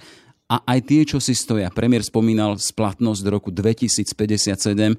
a 0.50 0.65
aj 0.65 0.79
tie, 0.89 1.01
čo 1.05 1.22
si 1.22 1.38
stoja. 1.38 1.69
Premiér 1.69 2.01
spomínal 2.01 2.58
splatnosť 2.58 3.22
do 3.22 3.29
roku 3.29 3.53
2057 3.53 4.50
e, 4.50 4.96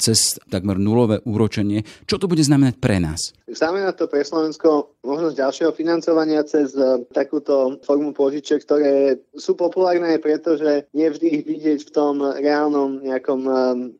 cez 0.00 0.40
takmer 0.48 0.80
nulové 0.80 1.20
úročenie. 1.28 1.84
Čo 2.08 2.16
to 2.16 2.26
bude 2.26 2.40
znamenať 2.40 2.80
pre 2.80 2.96
nás? 2.96 3.36
Znamená 3.52 3.92
to 3.92 4.08
pre 4.08 4.24
Slovensko 4.24 4.96
možnosť 5.04 5.36
ďalšieho 5.36 5.72
financovania 5.76 6.40
cez 6.48 6.72
e, 6.72 7.04
takúto 7.12 7.76
formu 7.84 8.16
požičiek, 8.16 8.64
ktoré 8.64 9.20
sú 9.36 9.52
populárne, 9.52 10.16
pretože 10.16 10.88
nevždy 10.96 11.26
ich 11.28 11.44
vidieť 11.44 11.80
v 11.84 11.90
tom 11.92 12.24
reálnom 12.24 13.04
nejakom 13.04 13.40
e, 13.44 13.52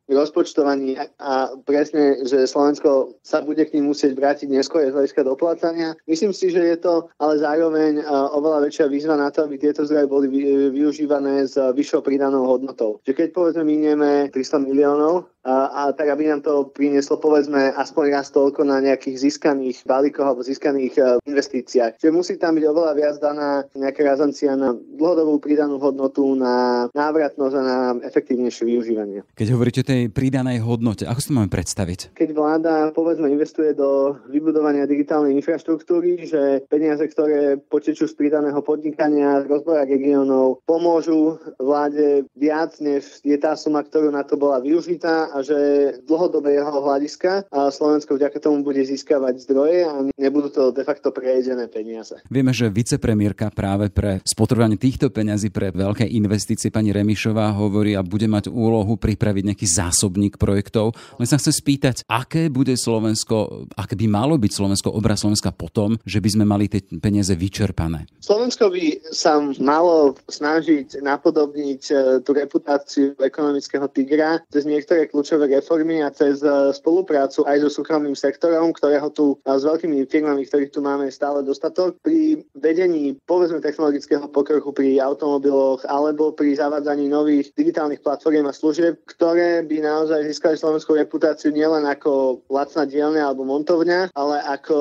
rozpočtovaní 0.08 0.96
a 1.20 1.52
presne, 1.68 2.24
že 2.24 2.48
Slovensko 2.48 3.20
sa 3.20 3.44
bude 3.44 3.68
k 3.68 3.76
ním 3.76 3.92
musieť 3.92 4.16
vrátiť 4.16 4.48
neskôr 4.48 4.88
z 4.88 4.96
hľadiska 4.96 5.20
doplácania. 5.26 5.98
Myslím 6.08 6.32
si, 6.32 6.48
že 6.48 6.64
je 6.64 6.78
to 6.80 7.12
ale 7.20 7.36
zároveň 7.36 8.04
oveľa 8.08 8.68
väčšia 8.68 8.86
výzva 8.88 9.20
na 9.20 9.28
to, 9.28 9.44
aby 9.44 9.60
tieto 9.60 9.84
zdroje 9.84 10.06
boli 10.08 10.26
využívané 10.72 11.44
s 11.44 11.58
vyššou 11.60 12.00
pridanou 12.00 12.48
hodnotou. 12.48 13.00
Že 13.04 13.12
keď 13.16 13.28
povedzme 13.36 13.64
minieme 13.66 14.32
300 14.32 14.64
miliónov 14.64 15.31
a, 15.42 15.54
a 15.66 15.82
tak, 15.92 16.08
aby 16.14 16.30
nám 16.30 16.40
to 16.46 16.70
prinieslo 16.70 17.18
povedzme 17.18 17.74
aspoň 17.74 18.04
raz 18.14 18.30
toľko 18.30 18.62
na 18.62 18.78
nejakých 18.78 19.18
získaných 19.18 19.82
balíkoch 19.82 20.22
alebo 20.22 20.46
získaných 20.46 20.94
uh, 21.02 21.18
investíciách. 21.26 21.98
Čiže 21.98 22.14
musí 22.14 22.38
tam 22.38 22.54
byť 22.54 22.64
oveľa 22.70 22.92
viac 22.94 23.16
daná 23.18 23.66
nejaká 23.74 24.06
razancia 24.06 24.54
na 24.54 24.70
dlhodobú 24.74 25.42
pridanú 25.42 25.82
hodnotu, 25.82 26.38
na 26.38 26.86
návratnosť 26.94 27.54
a 27.58 27.62
na 27.62 27.78
efektívnejšie 28.06 28.64
využívanie. 28.70 29.26
Keď 29.34 29.48
hovoríte 29.50 29.82
o 29.82 29.90
tej 29.90 30.02
pridanej 30.14 30.62
hodnote, 30.62 31.10
ako 31.10 31.18
si 31.18 31.28
to 31.30 31.34
máme 31.34 31.50
predstaviť? 31.50 32.14
Keď 32.14 32.28
vláda 32.30 32.94
povedzme 32.94 33.26
investuje 33.26 33.74
do 33.74 34.14
vybudovania 34.30 34.86
digitálnej 34.86 35.34
infraštruktúry, 35.42 36.22
že 36.22 36.62
peniaze, 36.70 37.02
ktoré 37.10 37.58
potečú 37.58 38.06
z 38.06 38.14
pridaného 38.14 38.62
podnikania, 38.62 39.42
z 39.42 39.50
rozvoja 39.50 39.82
regiónov, 39.90 40.62
pomôžu 40.62 41.42
vláde 41.58 42.30
viac, 42.38 42.78
než 42.78 43.18
je 43.26 43.34
tá 43.42 43.58
suma, 43.58 43.82
ktorú 43.82 44.14
na 44.14 44.22
to 44.22 44.38
bola 44.38 44.62
využitá 44.62 45.31
a 45.32 45.40
že 45.40 45.58
dlhodobého 46.04 46.68
hľadiska 46.68 47.48
a 47.48 47.72
Slovensko 47.72 48.20
vďaka 48.20 48.36
tomu 48.36 48.60
bude 48.60 48.84
získavať 48.84 49.48
zdroje 49.48 49.88
a 49.88 49.92
nebudú 50.20 50.52
to 50.52 50.62
de 50.76 50.84
facto 50.84 51.08
prejedené 51.08 51.72
peniaze. 51.72 52.20
Vieme, 52.28 52.52
že 52.52 52.68
vicepremiérka 52.68 53.48
práve 53.48 53.88
pre 53.88 54.20
spotrebovanie 54.28 54.76
týchto 54.76 55.08
peňazí 55.08 55.48
pre 55.48 55.72
veľké 55.72 56.04
investície 56.04 56.68
pani 56.68 56.92
Remišová 56.92 57.56
hovorí 57.56 57.96
a 57.96 58.04
bude 58.04 58.28
mať 58.28 58.52
úlohu 58.52 59.00
pripraviť 59.00 59.44
nejaký 59.48 59.66
zásobník 59.66 60.36
projektov. 60.36 60.92
Len 61.16 61.28
sa 61.28 61.40
chcem 61.40 61.54
spýtať, 61.56 62.04
aké 62.04 62.52
bude 62.52 62.76
Slovensko, 62.76 63.70
aké 63.72 63.96
by 63.96 64.06
malo 64.12 64.36
byť 64.36 64.52
Slovensko, 64.52 64.92
obraz 64.92 65.24
Slovenska 65.24 65.54
potom, 65.54 65.96
že 66.04 66.20
by 66.20 66.28
sme 66.28 66.44
mali 66.44 66.68
tie 66.68 66.84
peniaze 67.00 67.32
vyčerpané? 67.32 68.10
Slovensko 68.20 68.68
by 68.68 68.84
sa 69.08 69.40
malo 69.62 70.18
snažiť 70.28 71.00
napodobniť 71.00 71.82
e, 71.88 71.94
tú 72.26 72.30
reputáciu 72.34 73.14
ekonomického 73.16 73.86
tigra 73.94 74.42
cez 74.50 74.66
niektoré 74.66 75.06
kľúčové 75.06 75.21
reformy 75.30 76.02
a 76.02 76.10
cez 76.10 76.42
e, 76.42 76.50
spoluprácu 76.74 77.46
aj 77.46 77.66
so 77.66 77.82
súkromným 77.82 78.18
sektorom, 78.18 78.74
ktorého 78.74 79.08
tu 79.14 79.38
s 79.42 79.62
veľkými 79.62 80.04
firmami, 80.10 80.44
ktorých 80.46 80.74
tu 80.74 80.80
máme 80.82 81.08
stále 81.08 81.46
dostatok, 81.46 81.96
pri 82.02 82.42
vedení 82.62 83.18
povedzme 83.26 83.58
technologického 83.58 84.30
pokroku 84.30 84.70
pri 84.70 85.02
automobiloch 85.02 85.82
alebo 85.90 86.30
pri 86.30 86.54
zavádzaní 86.54 87.10
nových 87.10 87.50
digitálnych 87.58 88.00
platform 88.00 88.46
a 88.46 88.54
služieb, 88.54 89.02
ktoré 89.10 89.66
by 89.66 89.82
naozaj 89.82 90.22
získali 90.30 90.54
slovenskú 90.54 90.94
reputáciu 90.94 91.50
nielen 91.50 91.82
ako 91.84 92.40
lacná 92.46 92.86
dielňa 92.86 93.26
alebo 93.26 93.42
montovňa, 93.42 94.14
ale 94.14 94.36
ako 94.46 94.76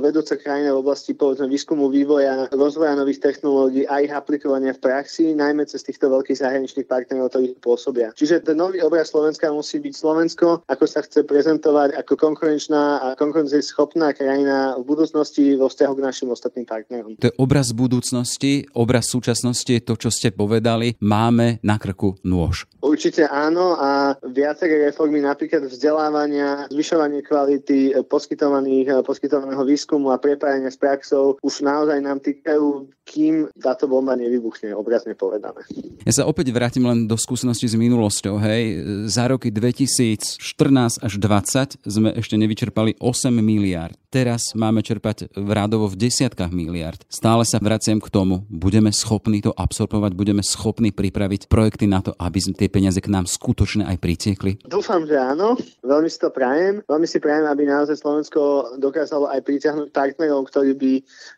vedúca 0.00 0.40
krajina 0.40 0.72
v 0.72 0.80
oblasti 0.80 1.12
povedzme 1.12 1.46
výskumu, 1.52 1.92
vývoja, 1.92 2.48
rozvoja 2.56 2.96
nových 2.96 3.20
technológií 3.20 3.84
a 3.84 4.00
ich 4.00 4.10
aplikovania 4.10 4.72
v 4.72 4.80
praxi, 4.80 5.36
najmä 5.36 5.68
cez 5.68 5.84
týchto 5.84 6.08
veľkých 6.08 6.40
zahraničných 6.40 6.88
partnerov, 6.88 7.28
ktorí 7.30 7.60
pôsobia. 7.60 8.16
Čiže 8.16 8.48
ten 8.48 8.56
nový 8.56 8.80
obraz 8.80 9.12
Slovenska 9.12 9.52
musí 9.52 9.76
byť 9.82 9.92
Slovensko, 9.92 10.64
ako 10.64 10.84
sa 10.88 11.04
chce 11.04 11.26
prezentovať 11.28 11.98
ako 12.00 12.16
konkurenčná 12.16 13.02
a 13.02 13.08
konkurencieschopná 13.18 14.16
krajina 14.16 14.78
v 14.80 14.84
budúcnosti 14.86 15.58
vo 15.58 15.68
vzťahu 15.68 15.92
k 15.98 16.04
našim 16.06 16.28
ostatným 16.32 16.64
partnerom. 16.64 17.18
To 17.26 17.34
je 17.34 17.42
obraz 17.42 17.74
budúcnosti, 17.74 18.70
obraz 18.70 19.10
súčasnosti, 19.10 19.82
to, 19.82 19.98
čo 19.98 20.14
ste 20.14 20.30
povedali, 20.30 20.94
máme 21.02 21.58
na 21.66 21.74
krku 21.74 22.14
nôž. 22.22 22.70
Určite 22.86 23.26
áno 23.26 23.74
a 23.74 24.14
viaceré 24.30 24.78
reformy 24.86 25.18
napríklad 25.18 25.66
vzdelávania, 25.66 26.70
zvyšovanie 26.70 27.26
kvality 27.26 27.98
poskytovaných, 28.06 29.02
poskytovaného 29.02 29.66
výskumu 29.66 30.14
a 30.14 30.22
prepájania 30.22 30.70
s 30.70 30.78
praxou 30.78 31.34
už 31.42 31.66
naozaj 31.66 31.98
nám 31.98 32.22
týkajú, 32.22 32.94
kým 33.02 33.50
táto 33.58 33.90
bomba 33.90 34.14
nevybuchne, 34.14 34.70
obrazne 34.70 35.18
povedané. 35.18 35.66
Ja 36.06 36.22
sa 36.22 36.30
opäť 36.30 36.54
vrátim 36.54 36.86
len 36.86 37.10
do 37.10 37.18
skúsenosti 37.18 37.66
s 37.66 37.74
minulosťou. 37.74 38.38
Hej. 38.38 38.86
Za 39.10 39.26
roky 39.26 39.50
2014 39.50 41.02
až 41.02 41.12
2020 41.18 41.90
sme 41.90 42.14
ešte 42.14 42.38
nevyčerpali 42.38 43.02
8 43.02 43.34
miliard. 43.42 43.98
Teraz 44.16 44.56
máme 44.56 44.80
čerpať 44.80 45.28
v 45.36 45.50
rádovo 45.52 45.92
v 45.92 46.08
desiatkách 46.08 46.48
miliard. 46.48 46.96
Stále 47.04 47.44
sa 47.44 47.60
vraciam 47.60 48.00
k 48.00 48.08
tomu, 48.08 48.48
budeme 48.48 48.88
schopní 48.88 49.44
to 49.44 49.52
absorbovať, 49.52 50.16
budeme 50.16 50.40
schopní 50.40 50.88
pripraviť 50.88 51.52
projekty 51.52 51.84
na 51.84 52.00
to, 52.00 52.16
aby 52.16 52.40
sme 52.40 52.56
tie 52.56 52.72
peniaze 52.72 52.96
k 52.96 53.12
nám 53.12 53.28
skutočne 53.28 53.84
aj 53.84 54.00
pritiekli? 54.00 54.56
Dúfam, 54.64 55.04
že 55.04 55.20
áno. 55.20 55.60
Veľmi 55.84 56.08
si 56.08 56.16
to 56.16 56.32
prajem. 56.32 56.80
Veľmi 56.88 57.04
si 57.04 57.20
prajem, 57.20 57.44
aby 57.44 57.68
naozaj 57.68 58.00
Slovensko 58.00 58.40
dokázalo 58.80 59.28
aj 59.28 59.44
pritiahnuť 59.44 59.92
partnerov, 59.92 60.48
ktorí 60.48 60.72
by 60.80 60.92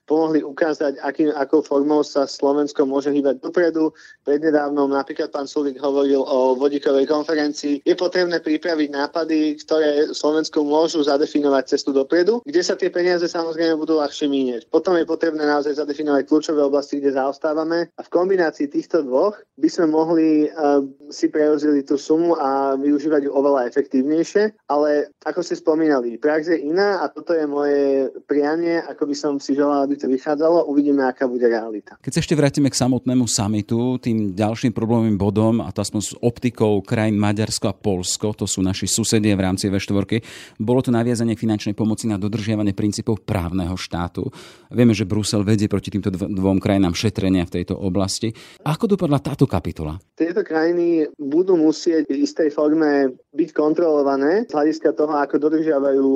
pomohli 0.06 0.46
ukázať, 0.46 1.02
akým, 1.02 1.34
akou 1.34 1.66
formou 1.66 2.06
sa 2.06 2.30
Slovensko 2.30 2.86
môže 2.86 3.10
hýbať 3.10 3.42
dopredu. 3.42 3.90
Prednedávnom 4.22 4.94
napríklad 4.94 5.34
pán 5.34 5.50
Sulík 5.50 5.82
hovoril 5.82 6.22
o 6.22 6.54
vodíkovej 6.54 7.10
konferencii. 7.10 7.82
Je 7.82 7.98
potrebné 7.98 8.38
pripraviť 8.38 8.88
nápady, 8.94 9.58
ktoré 9.66 10.14
Slovensku 10.14 10.62
môžu 10.62 11.02
zadefinovať 11.02 11.74
cestu 11.74 11.90
dopredu, 11.90 12.38
kde 12.46 12.67
sa 12.68 12.76
tie 12.76 12.92
peniaze 12.92 13.24
samozrejme 13.24 13.80
budú 13.80 13.96
ľahšie 13.96 14.28
míňať. 14.28 14.68
Potom 14.68 14.92
je 15.00 15.08
potrebné 15.08 15.40
naozaj 15.40 15.80
zadefinovať 15.80 16.28
kľúčové 16.28 16.60
oblasti, 16.60 17.00
kde 17.00 17.16
zaostávame 17.16 17.88
a 17.96 18.00
v 18.04 18.12
kombinácii 18.12 18.68
týchto 18.68 19.00
dvoch 19.00 19.40
by 19.56 19.68
sme 19.72 19.88
mohli 19.88 20.52
uh, 20.52 20.84
si 21.08 21.32
prerozili 21.32 21.80
tú 21.80 21.96
sumu 21.96 22.36
a 22.36 22.76
využívať 22.76 23.24
ju 23.24 23.30
oveľa 23.32 23.72
efektívnejšie, 23.72 24.68
ale 24.68 25.08
ako 25.24 25.40
ste 25.40 25.56
spomínali, 25.56 26.20
prax 26.20 26.52
je 26.52 26.60
iná 26.60 27.00
a 27.00 27.08
toto 27.08 27.32
je 27.32 27.48
moje 27.48 28.12
prianie, 28.28 28.84
ako 28.84 29.08
by 29.08 29.14
som 29.16 29.32
si 29.40 29.56
želal, 29.56 29.88
aby 29.88 29.96
to 29.96 30.04
vychádzalo, 30.06 30.68
uvidíme, 30.68 31.00
aká 31.08 31.24
bude 31.24 31.48
realita. 31.48 31.96
Keď 32.04 32.12
sa 32.12 32.20
ešte 32.20 32.36
vrátime 32.36 32.68
k 32.68 32.76
samotnému 32.76 33.24
samitu, 33.24 33.96
tým 33.96 34.36
ďalším 34.36 34.76
problémovým 34.76 35.16
bodom, 35.16 35.64
a 35.64 35.72
to 35.72 35.80
aspoň 35.80 36.00
s 36.04 36.12
optikou 36.20 36.84
krajín 36.84 37.16
Maďarsko 37.16 37.72
a 37.72 37.74
Polsko, 37.74 38.36
to 38.36 38.44
sú 38.44 38.60
naši 38.60 38.84
susedie 38.84 39.32
v 39.32 39.40
rámci 39.40 39.72
V4, 39.72 40.20
bolo 40.60 40.84
to 40.84 40.92
naviazanie 40.92 41.38
finančnej 41.38 41.72
pomoci 41.72 42.10
na 42.10 42.20
dodržiavanie 42.48 42.72
princípov 42.72 43.28
právneho 43.28 43.76
štátu. 43.76 44.24
Vieme, 44.72 44.96
že 44.96 45.04
Brusel 45.04 45.44
vedie 45.44 45.68
proti 45.68 45.92
týmto 45.92 46.08
dvom 46.08 46.56
krajinám 46.56 46.96
šetrenia 46.96 47.44
v 47.44 47.60
tejto 47.60 47.76
oblasti. 47.76 48.32
Ako 48.64 48.88
dopadla 48.88 49.20
táto 49.20 49.44
kapitola? 49.44 50.00
Tieto 50.16 50.40
krajiny 50.40 51.12
budú 51.20 51.60
musieť 51.60 52.08
v 52.08 52.24
istej 52.24 52.48
forme 52.56 53.12
byť 53.36 53.50
kontrolované 53.52 54.48
z 54.48 54.56
hľadiska 54.56 54.96
toho, 54.96 55.12
ako 55.12 55.36
dodržiavajú 55.36 56.06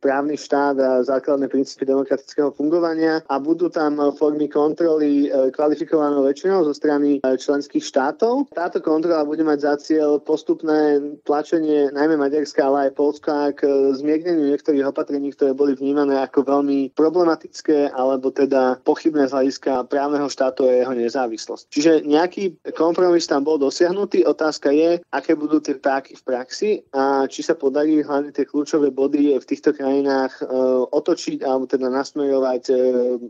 právny 0.00 0.40
štát 0.40 0.76
a 0.80 0.90
základné 1.04 1.52
princípy 1.52 1.84
demokratického 1.84 2.48
fungovania 2.56 3.20
a 3.28 3.36
budú 3.36 3.68
tam 3.68 4.00
formy 4.16 4.48
kontroly 4.48 5.28
e, 5.28 5.52
kvalifikovanou 5.52 6.24
väčšinou 6.24 6.64
zo 6.64 6.72
strany 6.74 7.20
e, 7.20 7.36
členských 7.36 7.84
štátov. 7.84 8.50
Táto 8.56 8.80
kontrola 8.80 9.28
bude 9.28 9.44
mať 9.44 9.58
za 9.60 9.74
cieľ 9.78 10.18
postupné 10.18 10.98
tlačenie 11.28 11.92
najmä 11.92 12.16
Maďarska, 12.16 12.64
ale 12.64 12.90
aj 12.90 12.96
Polska 12.96 13.34
k 13.54 13.68
zmierneniu 13.94 14.50
niektorých 14.50 14.90
opatrení, 14.90 15.30
ktoré 15.30 15.54
boli 15.54 15.73
vnímané 15.78 16.22
ako 16.22 16.46
veľmi 16.46 16.94
problematické 16.94 17.92
alebo 17.92 18.30
teda 18.30 18.80
pochybné 18.82 19.28
z 19.28 19.34
hľadiska 19.34 19.86
právneho 19.90 20.26
štátu 20.30 20.66
a 20.66 20.72
jeho 20.72 20.94
nezávislosť. 20.94 21.64
Čiže 21.70 21.92
nejaký 22.06 22.58
kompromis 22.74 23.26
tam 23.26 23.42
bol 23.46 23.58
dosiahnutý. 23.58 24.26
Otázka 24.26 24.70
je, 24.70 25.02
aké 25.10 25.34
budú 25.34 25.58
tie 25.60 25.76
páky 25.78 26.18
v 26.18 26.22
praxi 26.22 26.70
a 26.94 27.26
či 27.30 27.42
sa 27.42 27.56
podarí 27.56 28.02
hlavne 28.02 28.30
tie 28.30 28.46
kľúčové 28.46 28.90
body 28.94 29.36
v 29.38 29.48
týchto 29.48 29.74
krajinách 29.74 30.40
e, 30.40 30.44
otočiť 30.92 31.42
alebo 31.42 31.64
teda 31.64 31.88
nasmerovať 31.88 32.62
e, 32.70 32.74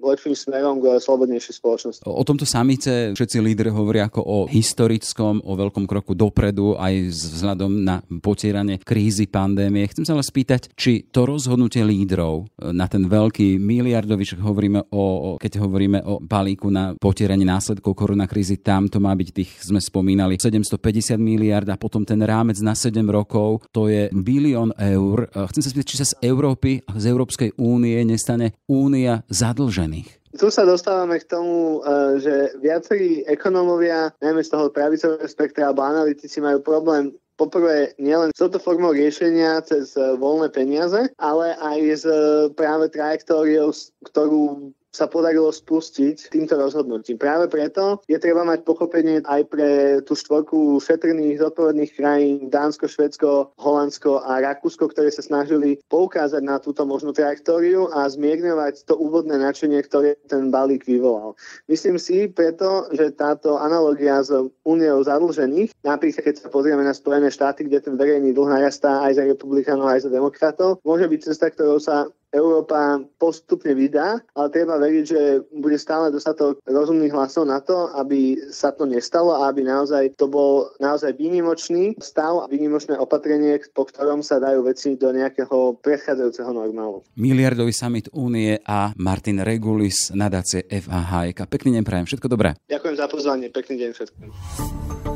lepším 0.03 0.35
smerom 0.35 0.83
k 0.83 0.99
slobodnejšej 0.99 1.55
spoločnosti. 1.55 2.03
O 2.05 2.25
tomto 2.27 2.45
samite 2.45 3.15
všetci 3.15 3.39
lídry 3.39 3.71
hovoria 3.71 4.11
ako 4.11 4.21
o 4.21 4.39
historickom, 4.51 5.47
o 5.47 5.53
veľkom 5.55 5.87
kroku 5.87 6.13
dopredu 6.13 6.75
aj 6.77 7.15
vzhľadom 7.15 7.73
na 7.85 8.03
potieranie 8.21 8.83
krízy 8.83 9.31
pandémie. 9.31 9.87
Chcem 9.87 10.03
sa 10.03 10.19
ale 10.19 10.27
spýtať, 10.27 10.75
či 10.75 11.07
to 11.09 11.25
rozhodnutie 11.29 11.87
lídrov 11.87 12.34
e, 12.43 12.75
na 12.75 12.91
ten 12.91 13.07
veľký 13.07 13.63
miliardový, 13.63 14.27
hovoríme 14.43 14.91
o, 14.91 15.37
keď 15.39 15.63
hovoríme 15.63 16.03
o 16.03 16.19
balíku 16.19 16.73
na 16.73 16.99
potieranie 16.99 17.47
následkov 17.47 17.95
koronakrízy, 17.95 18.59
tam 18.59 18.91
to 18.91 18.99
má 18.99 19.15
byť 19.15 19.29
tých, 19.31 19.51
sme 19.63 19.79
spomínali, 19.79 20.35
750 20.41 21.15
miliard 21.21 21.69
a 21.71 21.79
potom 21.79 22.03
ten 22.03 22.19
rámec 22.19 22.59
na 22.65 22.75
7 22.75 22.99
rokov, 23.07 23.63
to 23.71 23.87
je 23.87 24.11
bilión 24.11 24.75
eur. 24.75 25.31
Chcem 25.31 25.63
sa 25.63 25.71
spýtať, 25.71 25.89
či 25.89 26.01
sa 26.03 26.07
z 26.11 26.15
Európy 26.27 26.83
a 26.89 26.99
z 26.99 27.05
Európskej 27.13 27.55
únie 27.61 28.01
nestane 28.03 28.59
únia 28.67 29.23
zadlžených. 29.31 30.25
Tu 30.35 30.51
sa 30.51 30.67
dostávame 30.67 31.23
k 31.23 31.31
tomu, 31.31 31.79
e, 31.79 32.19
že 32.19 32.35
viacerí 32.59 33.23
ekonómovia, 33.23 34.11
najmä 34.19 34.43
z 34.43 34.51
toho 34.51 34.67
pravicového 34.67 35.31
spektra 35.31 35.71
alebo 35.71 35.87
analytici 35.87 36.43
majú 36.43 36.59
problém 36.59 37.15
poprvé 37.35 37.95
nielen 37.99 38.31
s 38.31 38.39
touto 38.39 38.63
formou 38.63 38.95
riešenia 38.95 39.63
cez 39.67 39.95
e, 39.99 40.15
voľné 40.19 40.51
peniaze, 40.55 41.11
ale 41.19 41.55
aj 41.59 41.79
s 41.83 42.05
e, 42.07 42.15
práve 42.55 42.91
trajektóriou, 42.91 43.75
ktorú 44.07 44.71
sa 44.95 45.11
podarilo 45.11 45.51
spustiť 45.51 46.31
týmto 46.31 46.55
rozhodnutím. 46.55 47.19
Práve 47.19 47.51
preto 47.51 47.99
je 48.07 48.15
treba 48.23 48.47
mať 48.47 48.63
pochopenie 48.63 49.19
aj 49.27 49.43
pre 49.51 49.69
tú 50.07 50.15
štvorku 50.15 50.79
šetrných 50.79 51.43
zodpovedných 51.43 51.91
krajín 51.99 52.47
Dánsko, 52.47 52.87
Švedsko, 52.87 53.51
Holandsko 53.59 54.23
a 54.23 54.39
Rakúsko, 54.39 54.95
ktoré 54.95 55.11
sa 55.11 55.27
snažili 55.27 55.83
poukázať 55.91 56.43
na 56.47 56.63
túto 56.63 56.87
možnú 56.87 57.11
trajektóriu 57.11 57.91
a 57.91 58.07
zmierňovať 58.07 58.87
to 58.87 58.95
úvodné 58.95 59.35
načenie, 59.35 59.83
ktoré 59.83 60.15
ten 60.31 60.55
balík 60.55 60.87
vyvolal. 60.87 61.35
Myslím 61.67 61.99
si 61.99 62.31
preto, 62.31 62.87
že 62.95 63.11
táto 63.19 63.59
analogia 63.59 64.23
s 64.23 64.31
úniou 64.63 65.03
zadlžených, 65.03 65.75
napríklad 65.83 66.23
keď 66.23 66.35
sa 66.39 66.49
pozrieme 66.55 66.87
na 66.87 66.95
Spojené 66.95 67.35
štáty, 67.35 67.67
kde 67.67 67.83
ten 67.83 67.99
verejný 67.99 68.31
dlh 68.31 68.47
narastá 68.47 69.03
aj 69.03 69.19
za 69.19 69.25
republikánov, 69.27 69.91
aj 69.91 70.07
za 70.07 70.11
demokratov, 70.15 70.79
môže 70.87 71.11
byť 71.11 71.21
cesta, 71.27 71.51
ktorou 71.51 71.83
sa 71.83 72.07
Európa 72.35 72.99
postupne 73.17 73.73
vydá, 73.79 74.19
ale 74.35 74.51
treba 74.51 74.75
veriť, 74.83 75.05
že 75.07 75.21
bude 75.55 75.79
stále 75.79 76.11
dostatok 76.11 76.59
rozumných 76.67 77.15
hlasov 77.15 77.47
na 77.47 77.63
to, 77.63 77.95
aby 77.95 78.35
sa 78.51 78.75
to 78.75 78.85
nestalo 78.85 79.39
a 79.39 79.49
aby 79.55 79.63
naozaj 79.63 80.19
to 80.19 80.27
bol 80.27 80.67
naozaj 80.83 81.15
výnimočný 81.15 81.95
stav 82.03 82.43
a 82.43 82.51
výnimočné 82.51 82.99
opatrenie, 82.99 83.57
po 83.71 83.87
ktorom 83.87 84.21
sa 84.27 84.43
dajú 84.43 84.67
veci 84.67 84.99
do 84.99 85.15
nejakého 85.15 85.79
predchádzajúceho 85.79 86.51
normálu. 86.51 87.07
Miliardový 87.15 87.71
summit 87.71 88.11
Únie 88.11 88.59
a 88.67 88.91
Martin 88.99 89.47
Regulis, 89.47 90.11
nadácie 90.11 90.67
FAH. 90.67 91.47
Pekný 91.47 91.79
deň 91.79 91.85
prajem, 91.87 92.07
všetko 92.11 92.27
dobré. 92.27 92.59
Ďakujem 92.67 92.97
za 92.99 93.07
pozvanie, 93.07 93.47
pekný 93.55 93.75
deň 93.79 93.91
všetkým. 93.95 95.14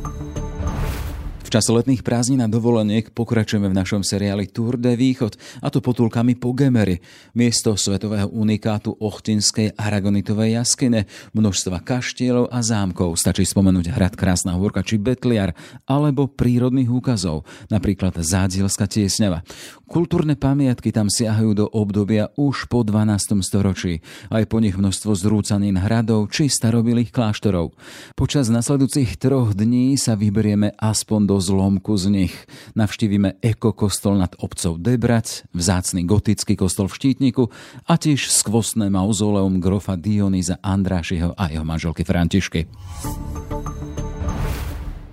V 1.48 1.56
čase 1.56 1.72
letných 1.72 2.04
prázdnin 2.04 2.44
a 2.44 2.52
dovoleniek 2.52 3.08
pokračujeme 3.08 3.72
v 3.72 3.78
našom 3.80 4.04
seriáli 4.04 4.52
Tour 4.52 4.76
de 4.76 4.92
Východ, 4.92 5.64
a 5.64 5.72
to 5.72 5.80
potulkami 5.80 6.36
po 6.36 6.52
Gemery, 6.52 7.00
miesto 7.32 7.72
svetového 7.72 8.28
unikátu 8.28 8.92
Ochtinskej 8.92 9.72
aragonitovej 9.72 10.60
jaskyne, 10.60 11.08
množstva 11.32 11.80
kaštielov 11.80 12.52
a 12.52 12.60
zámkov. 12.60 13.16
Stačí 13.16 13.48
spomenúť 13.48 13.96
hrad 13.96 14.12
Krásna 14.20 14.60
hôrka 14.60 14.84
či 14.84 15.00
Betliar, 15.00 15.56
alebo 15.88 16.28
prírodných 16.28 16.92
úkazov, 16.92 17.48
napríklad 17.72 18.20
Zádielska 18.20 18.84
tiesňava. 18.84 19.40
Kultúrne 19.88 20.36
pamiatky 20.36 20.92
tam 20.92 21.08
siahajú 21.08 21.56
do 21.56 21.66
obdobia 21.72 22.28
už 22.36 22.68
po 22.68 22.84
12. 22.84 23.40
storočí, 23.40 24.04
aj 24.28 24.44
po 24.52 24.60
nich 24.60 24.76
množstvo 24.76 25.16
zrúcanín 25.16 25.80
hradov 25.80 26.28
či 26.28 26.52
starobilých 26.52 27.08
kláštorov. 27.08 27.72
Počas 28.12 28.52
nasledujúcich 28.52 29.16
troch 29.16 29.56
dní 29.56 29.96
sa 29.96 30.12
vyberieme 30.12 30.76
aspoň 30.76 31.20
do 31.24 31.37
zlomku 31.38 31.96
z 31.98 32.06
nich. 32.10 32.34
Navštívime 32.74 33.42
ekokostol 33.42 34.18
nad 34.18 34.34
obcov 34.38 34.78
Debrať, 34.78 35.50
vzácny 35.54 36.06
gotický 36.06 36.54
kostol 36.54 36.86
v 36.86 36.96
Štítniku 36.98 37.50
a 37.88 37.94
tiež 37.98 38.30
skvostné 38.30 38.90
mauzoleum 38.92 39.58
grofa 39.62 39.98
Dionýza 39.98 40.58
Andrášiho 40.62 41.34
a 41.34 41.50
jeho 41.50 41.66
manželky 41.66 42.06
Františky. 42.06 42.70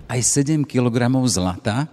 Aj 0.06 0.20
7 0.22 0.62
kg 0.62 1.10
zlata 1.26 1.90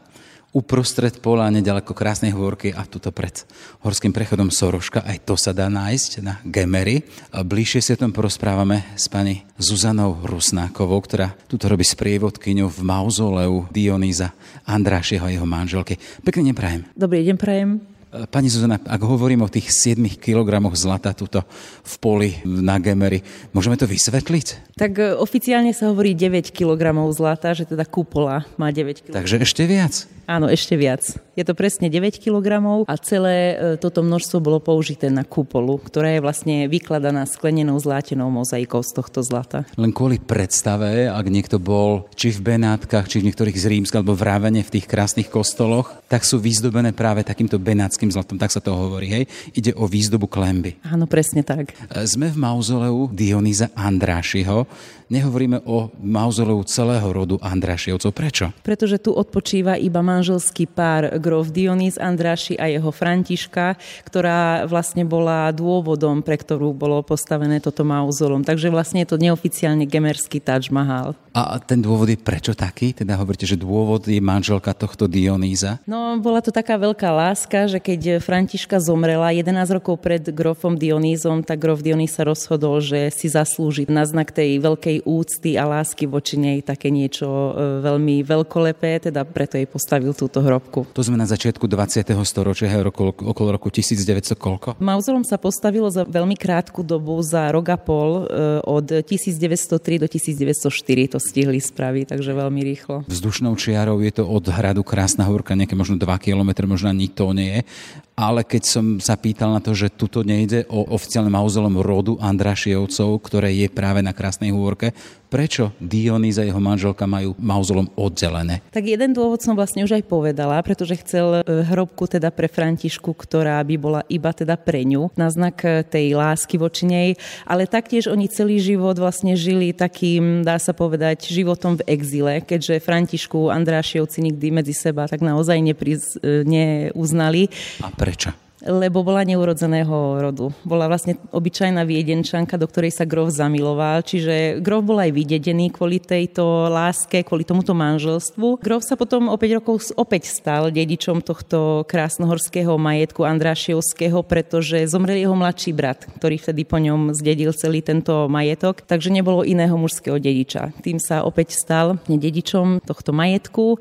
uprostred 0.53 1.17
pola, 1.17 1.49
nedaleko 1.49 1.97
krásnej 1.97 2.29
hôrky 2.31 2.69
a 2.71 2.85
tuto 2.85 3.09
pred 3.09 3.41
horským 3.81 4.13
prechodom 4.13 4.53
Soroška. 4.53 5.01
Aj 5.01 5.17
to 5.17 5.33
sa 5.33 5.51
dá 5.51 5.65
nájsť 5.67 6.11
na 6.21 6.37
Gemery. 6.45 7.03
Bližšie 7.33 7.81
si 7.81 7.91
tom 7.97 8.13
porozprávame 8.13 8.85
s 8.93 9.09
pani 9.09 9.41
Zuzanou 9.57 10.21
Rusnákovou, 10.21 11.01
ktorá 11.01 11.33
tuto 11.49 11.65
robí 11.65 11.81
sprievodkyňu 11.81 12.69
v 12.69 12.79
mauzoleu 12.85 13.65
Dionýza 13.73 14.31
Andrášieho 14.69 15.25
a 15.25 15.33
jeho 15.33 15.47
manželky. 15.49 15.97
Pekný 16.21 16.53
deň 16.53 16.55
prajem. 16.55 16.81
Dobrý 16.93 17.25
deň 17.25 17.35
prajem. 17.41 17.92
Pani 18.13 18.45
Zuzana, 18.45 18.77
ak 18.77 19.01
hovorím 19.01 19.41
o 19.41 19.49
tých 19.49 19.73
7 19.73 19.97
kg 20.21 20.69
zlata 20.77 21.17
tuto 21.17 21.41
v 21.81 21.93
poli 21.97 22.29
na 22.45 22.77
Gemery, 22.77 23.25
môžeme 23.57 23.73
to 23.73 23.89
vysvetliť? 23.89 24.77
Tak 24.77 24.91
e, 25.01 25.17
oficiálne 25.17 25.73
sa 25.73 25.89
hovorí 25.89 26.13
9 26.13 26.53
kg 26.53 26.93
zlata, 27.09 27.57
že 27.57 27.65
teda 27.65 27.89
kupola 27.89 28.45
má 28.53 28.69
9 28.69 29.09
kg. 29.09 29.17
Takže 29.17 29.41
ešte 29.41 29.65
viac? 29.65 30.05
Áno, 30.29 30.45
ešte 30.45 30.77
viac. 30.77 31.01
Je 31.33 31.41
to 31.41 31.57
presne 31.57 31.89
9 31.89 32.21
kg 32.21 32.61
a 32.85 32.93
celé 33.01 33.57
e, 33.57 33.81
toto 33.81 34.05
množstvo 34.05 34.37
bolo 34.37 34.61
použité 34.61 35.09
na 35.09 35.25
kupolu, 35.25 35.81
ktorá 35.81 36.13
je 36.13 36.21
vlastne 36.21 36.69
vykladaná 36.69 37.25
sklenenou 37.25 37.73
zlátenou 37.81 38.29
mozaikou 38.29 38.85
z 38.85 38.93
tohto 38.93 39.25
zlata. 39.25 39.65
Len 39.73 39.89
kvôli 39.89 40.21
predstave, 40.21 41.09
ak 41.09 41.25
niekto 41.25 41.57
bol 41.57 42.05
či 42.13 42.29
v 42.29 42.53
Benátkach, 42.53 43.09
či 43.09 43.17
v 43.17 43.33
niektorých 43.33 43.57
z 43.57 43.65
Rímska, 43.65 44.05
alebo 44.05 44.13
v 44.13 44.29
Rávene 44.29 44.61
v 44.61 44.77
tých 44.77 44.85
krásnych 44.85 45.33
kostoloch, 45.33 45.89
tak 46.05 46.21
sú 46.21 46.37
vyzdobené 46.37 46.93
práve 46.93 47.25
takýmto 47.25 47.57
benátským 47.57 48.13
zlatom, 48.13 48.37
tak 48.37 48.53
sa 48.53 48.61
to 48.61 48.69
hovorí, 48.69 49.09
hej? 49.09 49.23
Ide 49.57 49.73
o 49.73 49.89
výzdobu 49.89 50.29
klemby. 50.29 50.85
Áno, 50.85 51.09
presne 51.09 51.41
tak. 51.41 51.73
E, 51.73 52.05
sme 52.05 52.29
v 52.29 52.37
mauzoleu 52.37 53.09
Dionýza 53.09 53.73
Andrášiho, 53.73 54.69
nehovoríme 55.09 55.65
o 55.69 55.93
mauzoleu 56.01 56.61
celého 56.65 57.05
rodu 57.09 57.37
Andrášievcov. 57.41 58.09
Prečo? 58.13 58.45
Pretože 58.65 58.97
tu 58.97 59.13
odpočíva 59.13 59.77
iba 59.77 60.01
manželský 60.01 60.65
pár 60.65 61.21
grof 61.23 61.55
Dionys 61.55 61.95
Andráši 61.95 62.59
a 62.59 62.67
jeho 62.67 62.91
Františka, 62.91 63.79
ktorá 64.03 64.67
vlastne 64.67 65.07
bola 65.07 65.47
dôvodom, 65.55 66.19
pre 66.19 66.35
ktorú 66.35 66.75
bolo 66.75 66.99
postavené 66.99 67.63
toto 67.63 67.87
mauzolum. 67.87 68.43
Takže 68.43 68.67
vlastne 68.67 69.07
je 69.07 69.15
to 69.15 69.21
neoficiálne 69.23 69.87
gemerský 69.87 70.43
Taj 70.43 70.67
Mahal. 70.67 71.15
A 71.33 71.57
ten 71.57 71.81
dôvod 71.81 72.05
je 72.05 72.19
prečo 72.19 72.53
taký? 72.53 72.93
Teda 72.93 73.17
hovoríte, 73.17 73.49
že 73.49 73.57
dôvod 73.57 74.05
je 74.05 74.21
manželka 74.21 74.69
tohto 74.77 75.09
Dionýza? 75.09 75.81
No, 75.89 76.21
bola 76.21 76.45
to 76.45 76.53
taká 76.53 76.77
veľká 76.77 77.09
láska, 77.09 77.65
že 77.65 77.81
keď 77.81 78.21
Františka 78.21 78.77
zomrela 78.77 79.33
11 79.33 79.81
rokov 79.81 79.97
pred 79.97 80.21
grofom 80.29 80.77
Dionýzom, 80.77 81.41
tak 81.41 81.57
grof 81.65 81.81
Dionýz 81.81 82.13
sa 82.13 82.29
rozhodol, 82.29 82.85
že 82.85 83.09
si 83.09 83.33
zaslúži 83.33 83.89
na 83.89 84.05
znak 84.05 84.29
tej 84.29 84.61
veľkej 84.61 85.09
úcty 85.09 85.57
a 85.57 85.65
lásky 85.65 86.05
voči 86.05 86.37
nej 86.37 86.61
také 86.61 86.93
niečo 86.93 87.25
e, 87.25 87.51
veľmi 87.81 88.21
veľkolepé, 88.21 89.09
teda 89.09 89.25
preto 89.25 89.57
jej 89.57 89.65
postavil 89.65 90.13
túto 90.13 90.37
hrobku. 90.37 90.85
To 90.93 91.01
sme 91.01 91.12
na 91.15 91.27
začiatku 91.29 91.65
20. 91.65 92.03
storočia, 92.25 92.69
okolo, 92.81 93.13
okolo 93.13 93.55
roku 93.55 93.69
1900 93.69 94.35
koľko? 94.37 94.69
Mauzolom 94.77 95.23
sa 95.25 95.41
postavilo 95.41 95.87
za 95.87 96.05
veľmi 96.05 96.37
krátku 96.37 96.81
dobu, 96.81 97.17
za 97.21 97.49
rok 97.53 97.67
a 97.73 97.77
pol, 97.77 98.25
e, 98.25 98.63
od 98.63 99.05
1903 99.05 100.01
do 100.01 100.07
1904. 100.07 101.15
To 101.15 101.19
stihli 101.21 101.59
spraviť, 101.61 102.13
takže 102.13 102.31
veľmi 102.33 102.61
rýchlo. 102.63 103.05
Vzdušnou 103.09 103.53
čiarou 103.57 104.01
je 104.01 104.11
to 104.11 104.23
od 104.25 104.45
hradu 104.49 104.81
Krásna 104.81 105.25
horka, 105.25 105.57
nejaké 105.57 105.77
možno 105.77 105.95
2 105.95 106.09
km, 106.19 106.65
možno 106.65 106.89
ani 106.91 107.07
to 107.09 107.31
nie 107.31 107.61
je 107.61 108.03
ale 108.13 108.45
keď 108.45 108.63
som 108.63 108.85
sa 109.01 109.17
pýtal 109.17 109.57
na 109.57 109.61
to, 109.61 109.73
že 109.73 109.93
tuto 109.93 110.21
nejde 110.21 110.69
o 110.69 110.85
oficiálne 110.93 111.33
mauzolom 111.33 111.81
rodu 111.81 112.13
Andrašievcov, 112.21 113.17
ktoré 113.25 113.49
je 113.57 113.67
práve 113.73 114.05
na 114.05 114.13
Krásnej 114.13 114.53
hôrke, 114.53 114.93
prečo 115.33 115.73
Dionýz 115.81 116.37
a 116.37 116.45
jeho 116.45 116.61
manželka 116.61 117.09
majú 117.09 117.33
mauzolom 117.41 117.89
oddelené? 117.97 118.61
Tak 118.69 118.85
jeden 118.85 119.17
dôvod 119.17 119.41
som 119.41 119.57
vlastne 119.57 119.81
už 119.81 119.97
aj 119.97 120.05
povedala, 120.05 120.61
pretože 120.61 120.93
chcel 121.03 121.43
e, 121.43 121.67
hrobku 121.67 122.07
teda 122.07 122.31
pre 122.31 122.47
Františku, 122.47 123.11
ktorá 123.11 123.59
by 123.59 123.75
bola 123.75 124.01
iba 124.07 124.31
teda 124.31 124.55
pre 124.55 124.87
ňu, 124.87 125.11
na 125.19 125.27
znak 125.27 125.59
e, 125.67 125.83
tej 125.83 126.15
lásky 126.15 126.55
voči 126.55 126.87
nej, 126.87 127.09
ale 127.43 127.67
taktiež 127.67 128.07
oni 128.07 128.31
celý 128.31 128.63
život 128.63 128.95
vlastne 128.95 129.35
žili 129.35 129.75
takým, 129.75 130.47
dá 130.47 130.55
sa 130.55 130.71
povedať, 130.71 131.27
životom 131.27 131.75
v 131.83 131.85
exile, 131.91 132.39
keďže 132.39 132.79
Františku 132.79 133.51
Andrášievci 133.51 134.23
nikdy 134.23 134.63
medzi 134.63 134.71
seba 134.71 135.05
tak 135.11 135.19
naozaj 135.19 135.59
nepriz, 135.59 136.15
e, 136.23 136.47
neuznali. 136.47 137.51
A 137.83 137.91
prečo? 137.91 138.31
Lebo 138.63 139.03
bola 139.03 139.27
neurodzeného 139.27 140.23
rodu. 140.23 140.55
Bola 140.63 140.87
vlastne 140.87 141.19
obyčajná 141.31 141.83
viedenčanka, 141.83 142.55
do 142.55 142.67
ktorej 142.67 142.95
sa 142.95 143.03
Grof 143.03 143.35
zamiloval, 143.35 144.03
čiže 144.03 144.63
Grof 144.63 144.87
bol 144.87 144.99
aj 145.03 145.11
vydedený 145.11 145.75
kvôli 145.75 145.99
tejto 145.99 146.71
láske, 146.71 147.23
kvôli 147.27 147.43
tomuto 147.43 147.75
manželstvu. 147.75 148.63
Grof 148.63 148.83
sa 148.87 148.95
potom 148.95 149.27
o 149.27 149.35
5 149.35 149.57
rokov 149.59 149.75
opäť 149.99 150.31
stal 150.31 150.71
dedičom 150.71 151.19
tohto 151.19 151.83
krásnohorského 151.87 152.75
majetku 152.79 153.27
Andrášiovského, 153.27 154.23
pretože 154.23 154.87
zomrel 154.87 155.19
jeho 155.19 155.35
mladší 155.35 155.71
brat, 155.75 156.07
ktorý 156.19 156.39
vtedy 156.39 156.63
po 156.63 156.79
ňom 156.79 157.11
zdedil 157.11 157.51
celý 157.51 157.83
tento 157.83 158.31
majetok, 158.31 158.81
takže 158.83 159.11
nebolo 159.11 159.43
iného 159.43 159.75
mužského 159.75 160.15
dediča. 160.17 160.71
Tým 160.79 160.97
sa 161.03 161.27
opäť 161.27 161.55
stal 161.55 161.99
dedičom 162.07 162.79
tohto 162.83 163.11
majetku 163.11 163.77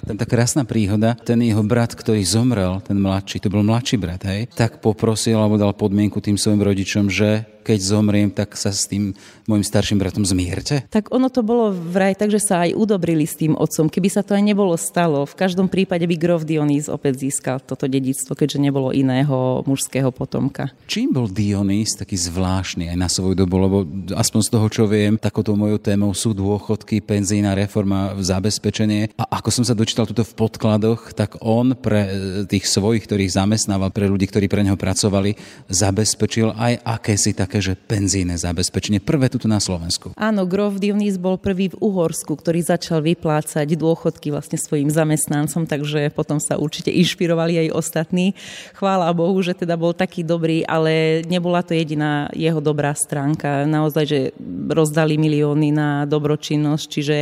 ten 0.00 0.16
tá 0.16 0.24
krásna 0.24 0.64
príhoda, 0.64 1.12
ten 1.20 1.38
jeho 1.44 1.60
brat, 1.60 1.92
ktorý 1.92 2.24
zomrel, 2.24 2.80
ten 2.80 2.96
mladší, 2.96 3.44
to 3.44 3.52
bol 3.52 3.60
mladší 3.60 3.96
brat, 4.00 4.24
hej, 4.24 4.48
tak 4.56 4.80
poprosil 4.80 5.36
alebo 5.36 5.60
dal 5.60 5.76
podmienku 5.76 6.18
tým 6.24 6.40
svojim 6.40 6.64
rodičom, 6.64 7.12
že 7.12 7.44
keď 7.62 7.78
zomriem, 7.78 8.28
tak 8.28 8.58
sa 8.58 8.74
s 8.74 8.90
tým 8.90 9.14
môjim 9.46 9.62
starším 9.62 9.98
bratom 10.02 10.26
zmierte? 10.26 10.82
Tak 10.90 11.14
ono 11.14 11.30
to 11.30 11.46
bolo 11.46 11.70
vraj 11.70 12.14
tak, 12.18 12.30
že 12.30 12.42
sa 12.42 12.66
aj 12.66 12.74
udobrili 12.74 13.26
s 13.26 13.38
tým 13.38 13.54
otcom. 13.54 13.86
Keby 13.86 14.08
sa 14.10 14.22
to 14.26 14.34
aj 14.34 14.42
nebolo 14.42 14.74
stalo, 14.74 15.22
v 15.22 15.38
každom 15.38 15.70
prípade 15.70 16.06
by 16.06 16.16
grof 16.18 16.42
Dionýz 16.42 16.90
opäť 16.90 17.26
získal 17.26 17.62
toto 17.62 17.86
dedictvo, 17.86 18.34
keďže 18.34 18.58
nebolo 18.58 18.90
iného 18.90 19.62
mužského 19.66 20.10
potomka. 20.10 20.74
Čím 20.90 21.14
bol 21.14 21.30
Dionýz 21.30 21.94
taký 21.94 22.18
zvláštny 22.18 22.90
aj 22.90 22.98
na 22.98 23.06
svoju 23.06 23.38
dobu, 23.38 23.56
lebo 23.62 23.76
aspoň 24.14 24.40
z 24.42 24.50
toho, 24.50 24.66
čo 24.66 24.84
viem, 24.90 25.14
takouto 25.14 25.54
mojou 25.54 25.78
témou 25.78 26.10
sú 26.14 26.34
dôchodky, 26.34 26.98
penzína 26.98 27.54
reforma, 27.54 28.18
zabezpečenie. 28.18 29.14
A 29.14 29.38
ako 29.38 29.50
som 29.54 29.64
sa 29.66 29.76
dočítal 29.76 30.08
tuto 30.08 30.26
v 30.26 30.34
podkladoch, 30.34 31.14
tak 31.14 31.38
on 31.44 31.76
pre 31.78 32.08
tých 32.48 32.66
svojich, 32.66 33.04
ktorých 33.06 33.36
zamestnával, 33.36 33.92
pre 33.92 34.08
ľudí, 34.08 34.26
ktorí 34.26 34.48
pre 34.48 34.64
neho 34.64 34.78
pracovali, 34.78 35.36
zabezpečil 35.68 36.56
aj 36.56 36.82
akési 36.82 37.36
tak 37.36 37.51
také, 37.52 37.60
že 37.60 37.76
penzíne 37.76 38.32
zabezpečenie, 38.40 39.04
prvé 39.04 39.28
tu 39.28 39.44
na 39.44 39.60
Slovensku. 39.60 40.16
Áno, 40.16 40.48
Grof 40.48 40.80
Dionys 40.80 41.20
bol 41.20 41.36
prvý 41.36 41.68
v 41.68 41.76
Uhorsku, 41.84 42.32
ktorý 42.32 42.64
začal 42.64 43.04
vyplácať 43.04 43.68
dôchodky 43.76 44.32
vlastne 44.32 44.56
svojim 44.56 44.88
zamestnancom, 44.88 45.68
takže 45.68 46.08
potom 46.16 46.40
sa 46.40 46.56
určite 46.56 46.88
inšpirovali 46.88 47.68
aj 47.68 47.76
ostatní. 47.76 48.32
Chvála 48.72 49.12
Bohu, 49.12 49.36
že 49.44 49.52
teda 49.52 49.76
bol 49.76 49.92
taký 49.92 50.24
dobrý, 50.24 50.64
ale 50.64 51.20
nebola 51.28 51.60
to 51.60 51.76
jediná 51.76 52.32
jeho 52.32 52.64
dobrá 52.64 52.96
stránka. 52.96 53.68
Naozaj, 53.68 54.04
že 54.08 54.32
rozdali 54.72 55.20
milióny 55.20 55.76
na 55.76 56.08
dobročinnosť, 56.08 56.84
čiže 56.88 57.16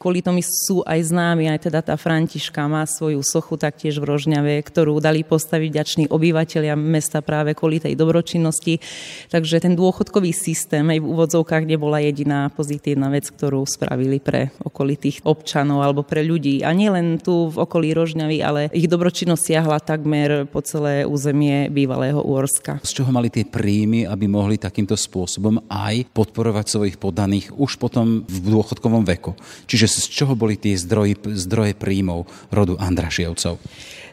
kvôli 0.00 0.24
tomu 0.24 0.40
sú 0.40 0.80
aj 0.88 1.12
známi, 1.12 1.52
aj 1.52 1.68
teda 1.68 1.84
tá 1.84 2.00
Františka 2.00 2.64
má 2.64 2.88
svoju 2.88 3.20
sochu 3.20 3.60
taktiež 3.60 4.00
v 4.00 4.08
Rožňave, 4.08 4.56
ktorú 4.64 5.04
dali 5.04 5.20
postaviť 5.20 5.68
ďační 5.68 6.04
obyvateľia 6.08 6.72
mesta 6.80 7.20
práve 7.20 7.52
kvôli 7.52 7.76
tej 7.76 7.92
dobročinnosti. 7.92 8.80
Takže 9.28 9.65
ten 9.66 9.74
dôchodkový 9.74 10.30
systém 10.30 10.86
aj 10.86 11.02
v 11.02 11.10
úvodzovkách 11.10 11.66
nebola 11.66 11.98
jediná 11.98 12.46
pozitívna 12.54 13.10
vec, 13.10 13.26
ktorú 13.34 13.66
spravili 13.66 14.22
pre 14.22 14.54
okolitých 14.62 15.26
občanov 15.26 15.82
alebo 15.82 16.06
pre 16.06 16.22
ľudí. 16.22 16.62
A 16.62 16.70
nielen 16.70 17.18
tu 17.18 17.50
v 17.50 17.66
okolí 17.66 17.90
Rožňavy, 17.90 18.38
ale 18.46 18.70
ich 18.70 18.86
dobročinnosť 18.86 19.42
siahla 19.42 19.82
takmer 19.82 20.46
po 20.46 20.62
celé 20.62 21.02
územie 21.02 21.66
bývalého 21.66 22.22
Úorska. 22.22 22.78
Z 22.86 23.02
čoho 23.02 23.10
mali 23.10 23.26
tie 23.26 23.42
príjmy, 23.42 24.06
aby 24.06 24.30
mohli 24.30 24.54
takýmto 24.54 24.94
spôsobom 24.94 25.58
aj 25.66 26.14
podporovať 26.14 26.66
svojich 26.70 26.96
podaných 27.02 27.50
už 27.58 27.82
potom 27.82 28.22
v 28.22 28.36
dôchodkovom 28.46 29.02
veku? 29.02 29.34
Čiže 29.66 29.90
z 29.90 29.98
čoho 30.14 30.38
boli 30.38 30.54
tie 30.54 30.78
zdroje, 30.78 31.18
zdroje 31.26 31.74
príjmov 31.74 32.30
rodu 32.54 32.78
Andrašievcov? 32.78 33.58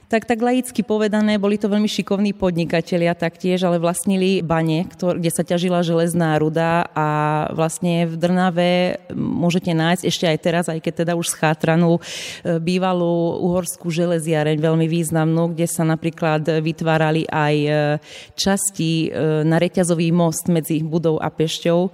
Tak 0.08 0.30
tak 0.30 0.40
laicky 0.40 0.86
povedané, 0.86 1.42
boli 1.42 1.58
to 1.58 1.72
veľmi 1.72 1.90
šikovní 1.90 2.38
podnikatelia 2.38 3.18
taktiež, 3.18 3.64
ale 3.66 3.82
vlastnili 3.82 4.44
bane, 4.46 4.86
kde 4.94 5.32
sa 5.32 5.42
ťažila 5.42 5.82
železná 5.82 6.38
ruda 6.38 6.86
a 6.94 7.08
vlastne 7.56 8.06
v 8.06 8.16
Drnave 8.20 8.72
môžete 9.14 9.72
nájsť 9.74 10.04
ešte 10.06 10.26
aj 10.30 10.38
teraz, 10.44 10.66
aj 10.70 10.80
keď 10.84 10.94
teda 11.06 11.14
už 11.18 11.34
schátranu, 11.34 11.98
e, 11.98 12.62
bývalú 12.62 13.42
uhorskú 13.42 13.90
železiareň, 13.90 14.60
veľmi 14.60 14.86
významnú, 14.86 15.56
kde 15.56 15.66
sa 15.66 15.88
napríklad 15.88 16.46
vytvárali 16.62 17.26
aj 17.28 17.56
e, 17.56 17.70
časti 18.38 19.10
e, 19.10 19.44
na 19.48 19.58
reťazový 19.58 20.14
most 20.14 20.46
medzi 20.52 20.84
budou 20.86 21.18
a 21.18 21.32
Pešťou 21.34 21.90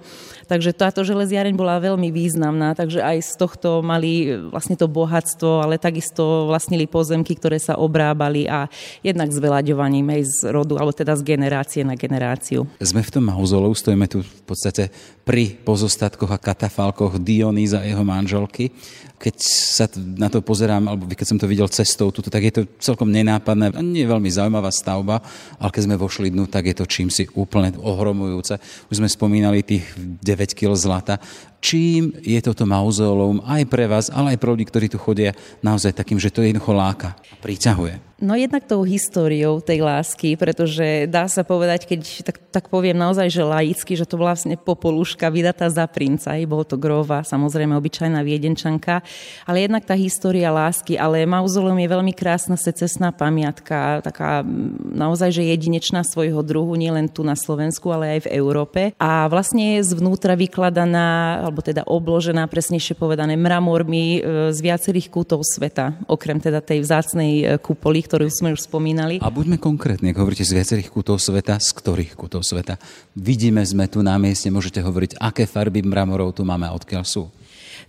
Takže 0.50 0.74
táto 0.74 1.06
železiareň 1.06 1.54
bola 1.54 1.78
veľmi 1.78 2.10
významná, 2.10 2.74
takže 2.74 2.98
aj 2.98 3.22
z 3.22 3.32
tohto 3.38 3.86
mali 3.86 4.34
vlastne 4.50 4.74
to 4.74 4.90
bohatstvo, 4.90 5.62
ale 5.62 5.78
takisto 5.78 6.50
vlastnili 6.50 6.90
pozemky, 6.90 7.38
ktoré 7.38 7.62
sa 7.62 7.78
obrábali 7.78 8.50
a 8.50 8.66
jednak 8.98 9.30
s 9.30 9.38
velaďovaním 9.38 10.10
aj 10.10 10.22
z 10.26 10.36
rodu, 10.50 10.74
alebo 10.74 10.90
teda 10.90 11.14
z 11.14 11.22
generácie 11.22 11.86
na 11.86 11.94
generáciu. 11.94 12.66
Sme 12.82 13.06
v 13.06 13.14
tom 13.14 13.30
mauzoleu, 13.30 13.70
stojíme 13.70 14.10
tu 14.10 14.26
v 14.26 14.42
podstate 14.42 14.90
pri 15.30 15.54
pozostatkoch 15.62 16.34
a 16.34 16.42
katafalkoch 16.42 17.22
Dionýza 17.22 17.78
a 17.78 17.86
jeho 17.86 18.02
manželky 18.02 18.74
keď 19.20 19.36
sa 19.44 19.84
na 20.16 20.32
to 20.32 20.40
pozerám, 20.40 20.88
alebo 20.88 21.04
keď 21.04 21.28
som 21.28 21.36
to 21.36 21.44
videl 21.44 21.68
cestou 21.68 22.08
tuto, 22.08 22.32
tak 22.32 22.40
je 22.40 22.52
to 22.56 22.62
celkom 22.80 23.12
nenápadné, 23.12 23.68
nie 23.84 24.08
je 24.08 24.12
veľmi 24.16 24.32
zaujímavá 24.32 24.72
stavba, 24.72 25.20
ale 25.60 25.68
keď 25.68 25.82
sme 25.84 26.00
vošli 26.00 26.32
dnu, 26.32 26.48
tak 26.48 26.72
je 26.72 26.80
to 26.80 26.88
čím 26.88 27.12
si 27.12 27.28
úplne 27.36 27.76
ohromujúce. 27.76 28.56
Už 28.88 29.04
sme 29.04 29.12
spomínali 29.12 29.60
tých 29.60 29.84
9 30.24 30.56
kg 30.56 30.72
zlata. 30.72 31.20
Čím 31.60 32.16
je 32.24 32.40
toto 32.40 32.64
mauzoleum 32.64 33.44
aj 33.44 33.68
pre 33.68 33.84
vás, 33.84 34.08
ale 34.08 34.32
aj 34.32 34.40
pre 34.40 34.48
ľudí, 34.48 34.64
ktorí 34.64 34.88
tu 34.88 34.96
chodia, 34.96 35.36
naozaj 35.60 35.92
takým, 35.92 36.16
že 36.16 36.32
to 36.32 36.40
jednoducho 36.40 36.72
láka, 36.72 37.12
priťahuje? 37.44 38.10
No 38.20 38.36
jednak 38.36 38.68
tou 38.68 38.84
históriou 38.84 39.64
tej 39.64 39.80
lásky, 39.80 40.36
pretože 40.36 41.08
dá 41.08 41.24
sa 41.24 41.40
povedať, 41.40 41.88
keď 41.88 42.00
tak, 42.20 42.36
tak 42.52 42.64
poviem 42.68 42.92
naozaj, 42.92 43.32
že 43.32 43.40
laicky, 43.40 43.96
že 43.96 44.04
to 44.04 44.20
bola 44.20 44.36
vlastne 44.36 44.60
popoluška 44.60 45.32
vydatá 45.32 45.72
za 45.72 45.88
princa, 45.88 46.36
i 46.36 46.44
bol 46.44 46.60
to 46.60 46.76
Grova, 46.76 47.24
samozrejme 47.24 47.72
obyčajná 47.72 48.20
viedenčanka, 48.20 49.00
ale 49.48 49.64
jednak 49.64 49.88
tá 49.88 49.96
história 49.96 50.52
lásky, 50.52 51.00
ale 51.00 51.24
mauzoleum 51.24 51.80
je 51.80 51.88
veľmi 51.88 52.12
krásna 52.12 52.60
secesná 52.60 53.08
pamiatka, 53.08 54.04
taká 54.04 54.44
naozaj, 54.84 55.40
že 55.40 55.48
jedinečná 55.48 56.04
svojho 56.04 56.44
druhu, 56.44 56.76
nielen 56.76 57.08
tu 57.08 57.24
na 57.24 57.32
Slovensku, 57.32 57.88
ale 57.88 58.20
aj 58.20 58.28
v 58.28 58.32
Európe. 58.36 58.80
A 59.00 59.32
vlastne 59.32 59.80
je 59.80 59.88
zvnútra 59.96 60.36
vykladaná, 60.36 61.48
alebo 61.50 61.66
teda 61.66 61.82
obložená, 61.82 62.46
presnejšie 62.46 62.94
povedané, 62.94 63.34
mramormi 63.34 64.22
e, 64.22 64.54
z 64.54 64.58
viacerých 64.62 65.10
kútov 65.10 65.42
sveta, 65.42 65.98
okrem 66.06 66.38
teda 66.38 66.62
tej 66.62 66.86
vzácnej 66.86 67.32
e, 67.42 67.44
kupoly, 67.58 68.06
ktorú 68.06 68.30
sme 68.30 68.54
už 68.54 68.70
spomínali. 68.70 69.18
A 69.18 69.34
buďme 69.34 69.58
konkrétni, 69.58 70.14
ak 70.14 70.22
hovoríte 70.22 70.46
z 70.46 70.54
viacerých 70.54 70.94
kútov 70.94 71.18
sveta, 71.18 71.58
z 71.58 71.74
ktorých 71.74 72.14
kútov 72.14 72.46
sveta. 72.46 72.78
Vidíme, 73.18 73.66
sme 73.66 73.90
tu 73.90 73.98
na 74.06 74.14
mieste, 74.22 74.46
môžete 74.46 74.78
hovoriť, 74.78 75.18
aké 75.18 75.50
farby 75.50 75.82
mramorov 75.82 76.38
tu 76.38 76.46
máme 76.46 76.70
a 76.70 76.76
odkiaľ 76.78 77.02
sú 77.02 77.26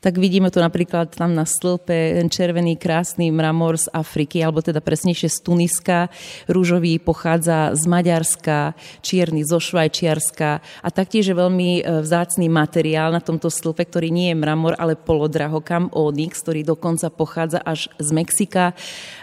tak 0.02 0.18
vidíme 0.18 0.50
tu 0.50 0.58
napríklad 0.58 1.14
tam 1.14 1.38
na 1.38 1.46
stĺpe 1.46 2.18
ten 2.18 2.26
červený 2.26 2.74
krásny 2.74 3.30
mramor 3.30 3.78
z 3.78 3.86
Afriky, 3.94 4.42
alebo 4.42 4.66
teda 4.66 4.82
presnejšie 4.82 5.30
z 5.30 5.38
Tuniska. 5.46 6.10
Rúžový 6.50 6.98
pochádza 6.98 7.78
z 7.78 7.86
Maďarska, 7.86 8.74
čierny 9.06 9.46
zo 9.46 9.62
Švajčiarska 9.62 10.66
a 10.82 10.88
taktiež 10.90 11.30
je 11.30 11.36
veľmi 11.38 11.70
e, 11.80 12.02
vzácný 12.02 12.50
materiál 12.50 13.14
na 13.14 13.22
tomto 13.22 13.54
stĺpe, 13.54 13.86
ktorý 13.86 14.10
nie 14.10 14.34
je 14.34 14.42
mramor, 14.42 14.74
ale 14.82 14.98
polodrahokam 14.98 15.94
onyx, 15.94 16.42
ktorý 16.42 16.66
dokonca 16.66 17.14
pochádza 17.14 17.62
až 17.62 17.94
z 18.02 18.10
Mexika, 18.10 18.74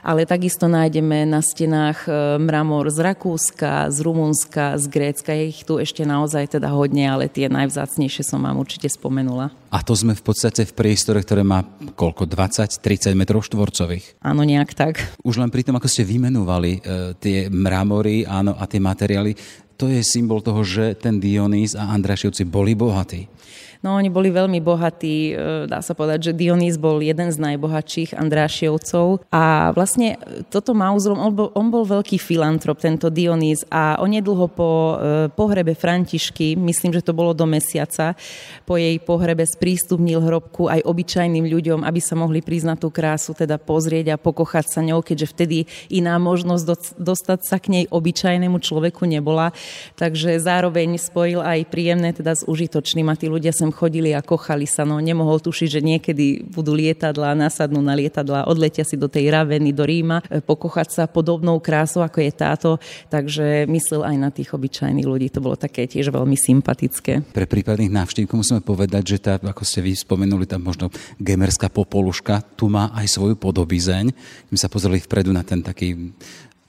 ale 0.06 0.30
takisto 0.30 0.70
nájdeme 0.70 1.26
na 1.26 1.42
stenách 1.42 2.06
e, 2.06 2.38
mramor 2.38 2.86
z 2.94 3.02
Rakúska, 3.02 3.90
z 3.90 3.98
Rumunska, 4.06 4.78
z 4.78 4.86
Grécka. 4.86 5.34
Je 5.34 5.50
ich 5.50 5.66
tu 5.66 5.82
ešte 5.82 6.06
naozaj 6.06 6.54
teda 6.54 6.70
hodne, 6.70 7.02
ale 7.10 7.26
tie 7.26 7.50
najvzácnejšie 7.50 8.22
som 8.22 8.46
vám 8.46 8.62
určite 8.62 8.86
spomenula. 8.86 9.50
A 9.74 9.84
to 9.84 9.92
sme 9.92 10.16
v 10.16 10.22
podstate 10.24 10.67
v 10.68 10.76
priestore, 10.76 11.24
ktoré 11.24 11.40
má 11.40 11.64
koľko? 11.96 12.28
20-30 12.28 13.16
metrov 13.16 13.40
štvorcových. 13.48 14.20
Áno, 14.20 14.44
nejak 14.44 14.76
tak. 14.76 15.00
Už 15.24 15.40
len 15.40 15.48
pri 15.48 15.64
tom, 15.64 15.80
ako 15.80 15.88
ste 15.88 16.04
vymenovali 16.04 16.72
e, 16.76 16.80
tie 17.16 17.48
mramory 17.48 18.28
áno, 18.28 18.52
a 18.54 18.68
tie 18.68 18.78
materiály, 18.78 19.32
to 19.78 19.86
je 19.86 20.02
symbol 20.02 20.42
toho, 20.42 20.60
že 20.66 20.98
ten 20.98 21.22
Dionys 21.22 21.78
a 21.78 21.94
Andraševci 21.94 22.42
boli 22.42 22.74
bohatí. 22.74 23.30
No 23.78 23.94
oni 23.94 24.10
boli 24.10 24.34
veľmi 24.34 24.58
bohatí, 24.58 25.16
e, 25.30 25.32
dá 25.70 25.78
sa 25.78 25.94
povedať, 25.94 26.30
že 26.30 26.36
Dionys 26.36 26.74
bol 26.74 26.98
jeden 26.98 27.30
z 27.30 27.38
najbohatších 27.38 28.18
Andrášievcov. 28.18 29.22
A 29.30 29.70
vlastne 29.70 30.18
toto 30.50 30.74
mauzolom, 30.74 31.20
on 31.22 31.32
bol, 31.32 31.48
on 31.54 31.70
bol 31.70 31.86
veľký 31.86 32.18
filantrop, 32.18 32.82
tento 32.82 33.06
Dionys 33.06 33.62
a 33.70 34.02
onedlho 34.02 34.50
po 34.50 34.68
e, 34.68 34.94
pohrebe 35.30 35.78
Františky, 35.78 36.58
myslím, 36.58 36.90
že 36.90 37.06
to 37.06 37.14
bolo 37.14 37.30
do 37.30 37.46
mesiaca, 37.46 38.18
po 38.66 38.74
jej 38.74 38.98
pohrebe 38.98 39.46
sprístupnil 39.46 40.26
hrobku 40.26 40.66
aj 40.66 40.82
obyčajným 40.82 41.46
ľuďom, 41.46 41.86
aby 41.86 42.00
sa 42.02 42.18
mohli 42.18 42.42
priznať 42.42 42.82
tú 42.82 42.90
krásu, 42.90 43.30
teda 43.30 43.62
pozrieť 43.62 44.14
a 44.14 44.20
pokochať 44.20 44.66
sa 44.66 44.80
ňou, 44.82 45.06
keďže 45.06 45.30
vtedy 45.30 45.58
iná 45.86 46.18
možnosť 46.18 46.98
dostať 46.98 47.40
sa 47.46 47.56
k 47.62 47.66
nej 47.70 47.84
obyčajnému 47.86 48.58
človeku 48.58 49.06
nebola. 49.06 49.54
Takže 49.94 50.42
zároveň 50.42 50.98
spojil 50.98 51.40
aj 51.40 51.70
príjemné 51.70 52.10
teda 52.10 52.34
s 52.34 52.42
užitočným 52.42 53.06
a 53.06 53.14
tí 53.14 53.30
ľudia 53.30 53.54
sem 53.54 53.67
chodili 53.70 54.12
a 54.12 54.24
kochali 54.24 54.66
sa. 54.66 54.84
No 54.84 55.00
nemohol 55.00 55.40
tušiť, 55.40 55.68
že 55.68 55.80
niekedy 55.80 56.48
budú 56.48 56.74
lietadla, 56.74 57.38
nasadnú 57.38 57.80
na 57.80 57.94
lietadla, 57.94 58.48
odletia 58.48 58.82
si 58.82 58.98
do 58.98 59.06
tej 59.06 59.30
Raveny, 59.30 59.70
do 59.70 59.84
Ríma, 59.86 60.24
e, 60.26 60.42
pokochať 60.42 60.88
sa 60.90 61.04
podobnou 61.06 61.58
krásou, 61.62 62.04
ako 62.04 62.18
je 62.22 62.32
táto. 62.32 62.70
Takže 63.08 63.68
myslel 63.68 64.04
aj 64.04 64.16
na 64.16 64.30
tých 64.32 64.50
obyčajných 64.52 65.06
ľudí. 65.06 65.28
To 65.32 65.44
bolo 65.44 65.56
také 65.58 65.86
tiež 65.88 66.12
veľmi 66.12 66.36
sympatické. 66.36 67.22
Pre 67.32 67.46
prípadných 67.46 67.92
návštevníkov 67.92 68.40
musíme 68.44 68.62
povedať, 68.64 69.16
že 69.16 69.18
tá, 69.18 69.32
ako 69.38 69.62
ste 69.62 69.84
vy 69.84 69.92
spomenuli, 69.96 70.48
tá 70.48 70.56
možno 70.60 70.92
gemerská 71.20 71.70
popoluška 71.72 72.58
tu 72.58 72.66
má 72.66 72.90
aj 72.96 73.06
svoju 73.06 73.34
podobizeň. 73.38 74.10
My 74.50 74.56
sa 74.56 74.66
pozreli 74.66 74.98
vpredu 74.98 75.30
na 75.30 75.46
ten 75.46 75.62
taký 75.62 76.14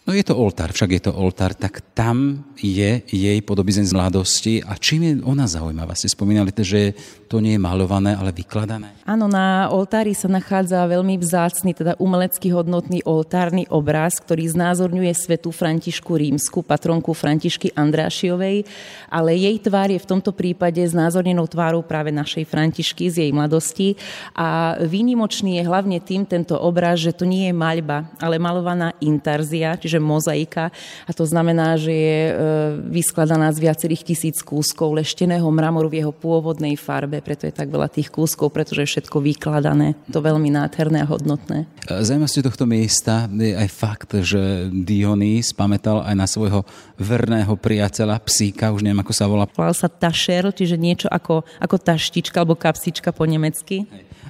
No 0.10 0.18
je 0.18 0.26
to 0.26 0.42
oltár, 0.42 0.74
však 0.74 0.90
je 0.90 1.02
to 1.06 1.14
oltár, 1.14 1.54
tak 1.54 1.86
tam 1.94 2.42
je 2.58 3.06
jej 3.06 3.40
podobizeň 3.46 3.86
z 3.86 3.94
mladosti. 3.94 4.54
A 4.66 4.74
čím 4.74 5.06
je 5.06 5.14
ona 5.22 5.46
zaujímavá? 5.46 5.94
Ste 5.94 6.10
spomínali, 6.10 6.50
že 6.66 6.98
to 7.30 7.38
nie 7.38 7.54
je 7.54 7.62
malované, 7.62 8.18
ale 8.18 8.34
vykladané? 8.34 8.90
Áno, 9.06 9.30
na 9.30 9.70
oltári 9.70 10.18
sa 10.18 10.26
nachádza 10.26 10.82
veľmi 10.90 11.14
vzácný, 11.22 11.78
teda 11.78 11.94
umelecký 12.02 12.50
hodnotný 12.50 13.06
oltárny 13.06 13.70
obraz, 13.70 14.18
ktorý 14.18 14.50
znázorňuje 14.50 15.14
svetu 15.14 15.54
Františku 15.54 16.18
Rímsku, 16.18 16.66
patronku 16.66 17.14
Františky 17.14 17.70
Andrášiovej, 17.78 18.66
ale 19.14 19.38
jej 19.38 19.62
tvár 19.62 19.94
je 19.94 20.02
v 20.02 20.10
tomto 20.10 20.34
prípade 20.34 20.82
znázornenou 20.90 21.46
tvárou 21.46 21.86
práve 21.86 22.10
našej 22.10 22.50
Františky 22.50 23.14
z 23.14 23.30
jej 23.30 23.32
mladosti 23.32 23.94
a 24.34 24.74
výnimočný 24.82 25.62
je 25.62 25.70
hlavne 25.70 26.02
tým 26.02 26.26
tento 26.26 26.58
obraz, 26.58 26.98
že 26.98 27.14
to 27.14 27.30
nie 27.30 27.54
je 27.54 27.54
maľba, 27.54 28.10
ale 28.18 28.42
malovaná 28.42 28.98
intarzia, 29.06 29.78
čiže 29.78 29.99
že 30.00 30.02
mozaika 30.02 30.72
a 31.04 31.12
to 31.12 31.28
znamená, 31.28 31.76
že 31.76 31.92
je 31.92 32.20
e, 32.32 32.34
vyskladaná 32.88 33.52
z 33.52 33.68
viacerých 33.68 34.08
tisíc 34.08 34.40
kúskov 34.40 34.96
lešteného 34.96 35.46
mramoru 35.52 35.92
v 35.92 36.00
jeho 36.00 36.16
pôvodnej 36.16 36.80
farbe, 36.80 37.20
preto 37.20 37.44
je 37.44 37.52
tak 37.52 37.68
veľa 37.68 37.92
tých 37.92 38.08
kúskov, 38.08 38.56
pretože 38.56 38.88
je 38.88 38.92
všetko 38.96 39.20
vykladané. 39.20 40.00
To 40.16 40.24
veľmi 40.24 40.48
nádherné 40.56 41.04
a 41.04 41.08
hodnotné. 41.12 41.68
Zajímavosťou 41.84 42.48
tohto 42.48 42.64
miesta 42.64 43.28
je 43.28 43.52
aj 43.52 43.68
fakt, 43.68 44.16
že 44.16 44.72
Dionys 44.72 45.52
pamätal 45.52 46.00
aj 46.08 46.16
na 46.16 46.26
svojho 46.30 46.64
verného 46.96 47.52
priateľa, 47.60 48.24
psíka, 48.24 48.72
už 48.72 48.88
neviem, 48.88 49.04
ako 49.04 49.14
sa 49.14 49.28
volá. 49.28 49.44
Volal 49.52 49.76
sa 49.76 49.92
Tašer, 49.92 50.48
čiže 50.56 50.80
niečo 50.80 51.12
ako, 51.12 51.44
ako 51.60 51.76
taštička 51.76 52.40
alebo 52.40 52.56
kapsička 52.56 53.12
po 53.12 53.28
nemecky. 53.28 53.84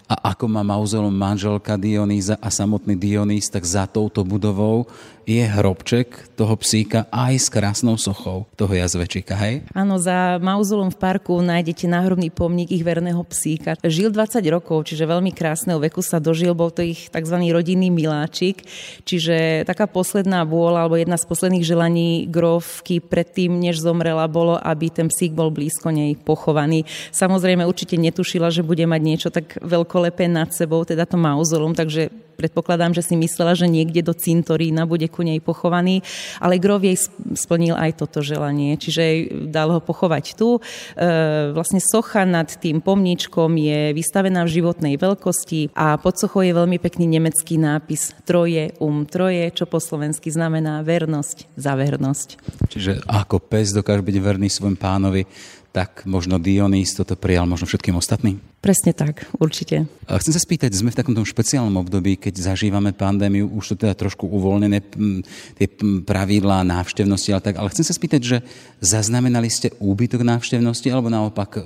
A 0.10 0.34
ako 0.34 0.50
má 0.50 0.66
mauzoleum 0.66 1.14
manželka 1.14 1.78
Dionýza 1.78 2.34
a 2.42 2.50
samotný 2.50 2.98
Dionýz, 2.98 3.46
tak 3.54 3.62
za 3.62 3.86
touto 3.86 4.26
budovou 4.26 4.90
je 5.22 5.46
hrobček 5.50 6.38
toho 6.38 6.54
psíka 6.62 7.10
aj 7.10 7.34
s 7.42 7.48
krásnou 7.50 7.98
sochou 7.98 8.46
toho 8.54 8.72
jazvečika, 8.72 9.34
hej? 9.34 9.66
Áno, 9.74 9.98
za 9.98 10.38
mauzolom 10.38 10.94
v 10.94 11.02
parku 11.02 11.42
nájdete 11.42 11.90
náhrobný 11.90 12.30
pomník 12.30 12.70
ich 12.70 12.86
verného 12.86 13.20
psíka. 13.26 13.74
Žil 13.82 14.14
20 14.14 14.40
rokov, 14.54 14.86
čiže 14.86 15.10
veľmi 15.10 15.34
krásneho 15.34 15.82
veku 15.82 16.06
sa 16.06 16.22
dožil, 16.22 16.54
bol 16.54 16.70
to 16.70 16.86
ich 16.86 17.10
tzv. 17.10 17.36
rodinný 17.50 17.90
miláčik, 17.90 18.64
čiže 19.04 19.66
taká 19.66 19.90
posledná 19.90 20.46
vôľa 20.46 20.86
alebo 20.86 21.02
jedna 21.02 21.18
z 21.18 21.26
posledných 21.26 21.66
želaní 21.66 22.10
grovky 22.30 23.02
predtým, 23.02 23.58
než 23.58 23.82
zomrela, 23.82 24.30
bolo, 24.30 24.62
aby 24.62 24.94
ten 24.94 25.10
psík 25.10 25.34
bol 25.34 25.50
blízko 25.50 25.90
nej 25.90 26.14
pochovaný. 26.16 26.86
Samozrejme 27.10 27.66
určite 27.66 27.98
netušila, 27.98 28.54
že 28.54 28.62
bude 28.62 28.86
mať 28.86 29.02
niečo 29.02 29.30
tak 29.34 29.58
veľkolepé 29.60 30.30
nad 30.30 30.54
sebou, 30.54 30.86
teda 30.86 31.10
to 31.10 31.18
mauzolum, 31.18 31.74
takže 31.74 32.29
predpokladám, 32.40 32.96
že 32.96 33.04
si 33.04 33.20
myslela, 33.20 33.60
že 33.60 33.68
niekde 33.68 34.00
do 34.00 34.16
cintorína 34.16 34.88
bude 34.88 35.12
ku 35.12 35.28
nej 35.28 35.44
pochovaný, 35.44 36.00
ale 36.40 36.56
Grov 36.56 36.88
jej 36.88 36.96
splnil 37.36 37.76
aj 37.76 38.00
toto 38.00 38.24
želanie, 38.24 38.80
čiže 38.80 39.28
dal 39.52 39.76
ho 39.76 39.84
pochovať 39.84 40.40
tu. 40.40 40.58
E, 40.58 41.52
vlastne 41.52 41.84
socha 41.84 42.24
nad 42.24 42.48
tým 42.48 42.80
pomníčkom 42.80 43.52
je 43.60 43.92
vystavená 43.92 44.48
v 44.48 44.64
životnej 44.64 44.96
veľkosti 44.96 45.76
a 45.76 46.00
pod 46.00 46.16
sochou 46.16 46.48
je 46.48 46.56
veľmi 46.56 46.80
pekný 46.80 47.12
nemecký 47.20 47.60
nápis 47.60 48.16
Troje 48.24 48.72
um 48.80 49.04
troje, 49.10 49.50
čo 49.52 49.66
po 49.66 49.82
slovensky 49.82 50.30
znamená 50.30 50.86
vernosť 50.86 51.52
za 51.58 51.74
vernosť. 51.74 52.28
Čiže 52.70 53.04
ako 53.10 53.42
pes 53.42 53.74
dokáže 53.74 54.06
byť 54.06 54.18
verný 54.22 54.48
svojim 54.48 54.78
pánovi, 54.78 55.26
tak 55.70 56.04
možno 56.10 56.42
Dionys 56.42 56.98
toto 56.98 57.14
prijal 57.14 57.46
možno 57.46 57.70
všetkým 57.70 57.94
ostatným? 57.94 58.42
Presne 58.60 58.92
tak, 58.92 59.30
určite. 59.40 59.88
A 60.04 60.20
chcem 60.20 60.36
sa 60.36 60.42
spýtať, 60.42 60.76
sme 60.76 60.92
v 60.92 61.00
takomto 61.00 61.24
špeciálnom 61.24 61.80
období, 61.80 62.20
keď 62.20 62.52
zažívame 62.52 62.92
pandémiu, 62.92 63.48
už 63.56 63.72
to 63.72 63.86
teda 63.88 63.96
trošku 63.96 64.28
uvoľnené, 64.28 64.84
tie 65.56 65.68
pravidlá 66.04 66.68
návštevnosti, 66.68 67.32
ale 67.32 67.46
tak, 67.46 67.56
ale 67.56 67.72
chcem 67.72 67.88
sa 67.88 67.96
spýtať, 67.96 68.22
že 68.22 68.38
zaznamenali 68.84 69.48
ste 69.48 69.72
úbytok 69.80 70.28
návštevnosti, 70.28 70.92
alebo 70.92 71.08
naopak 71.08 71.56
e, 71.56 71.62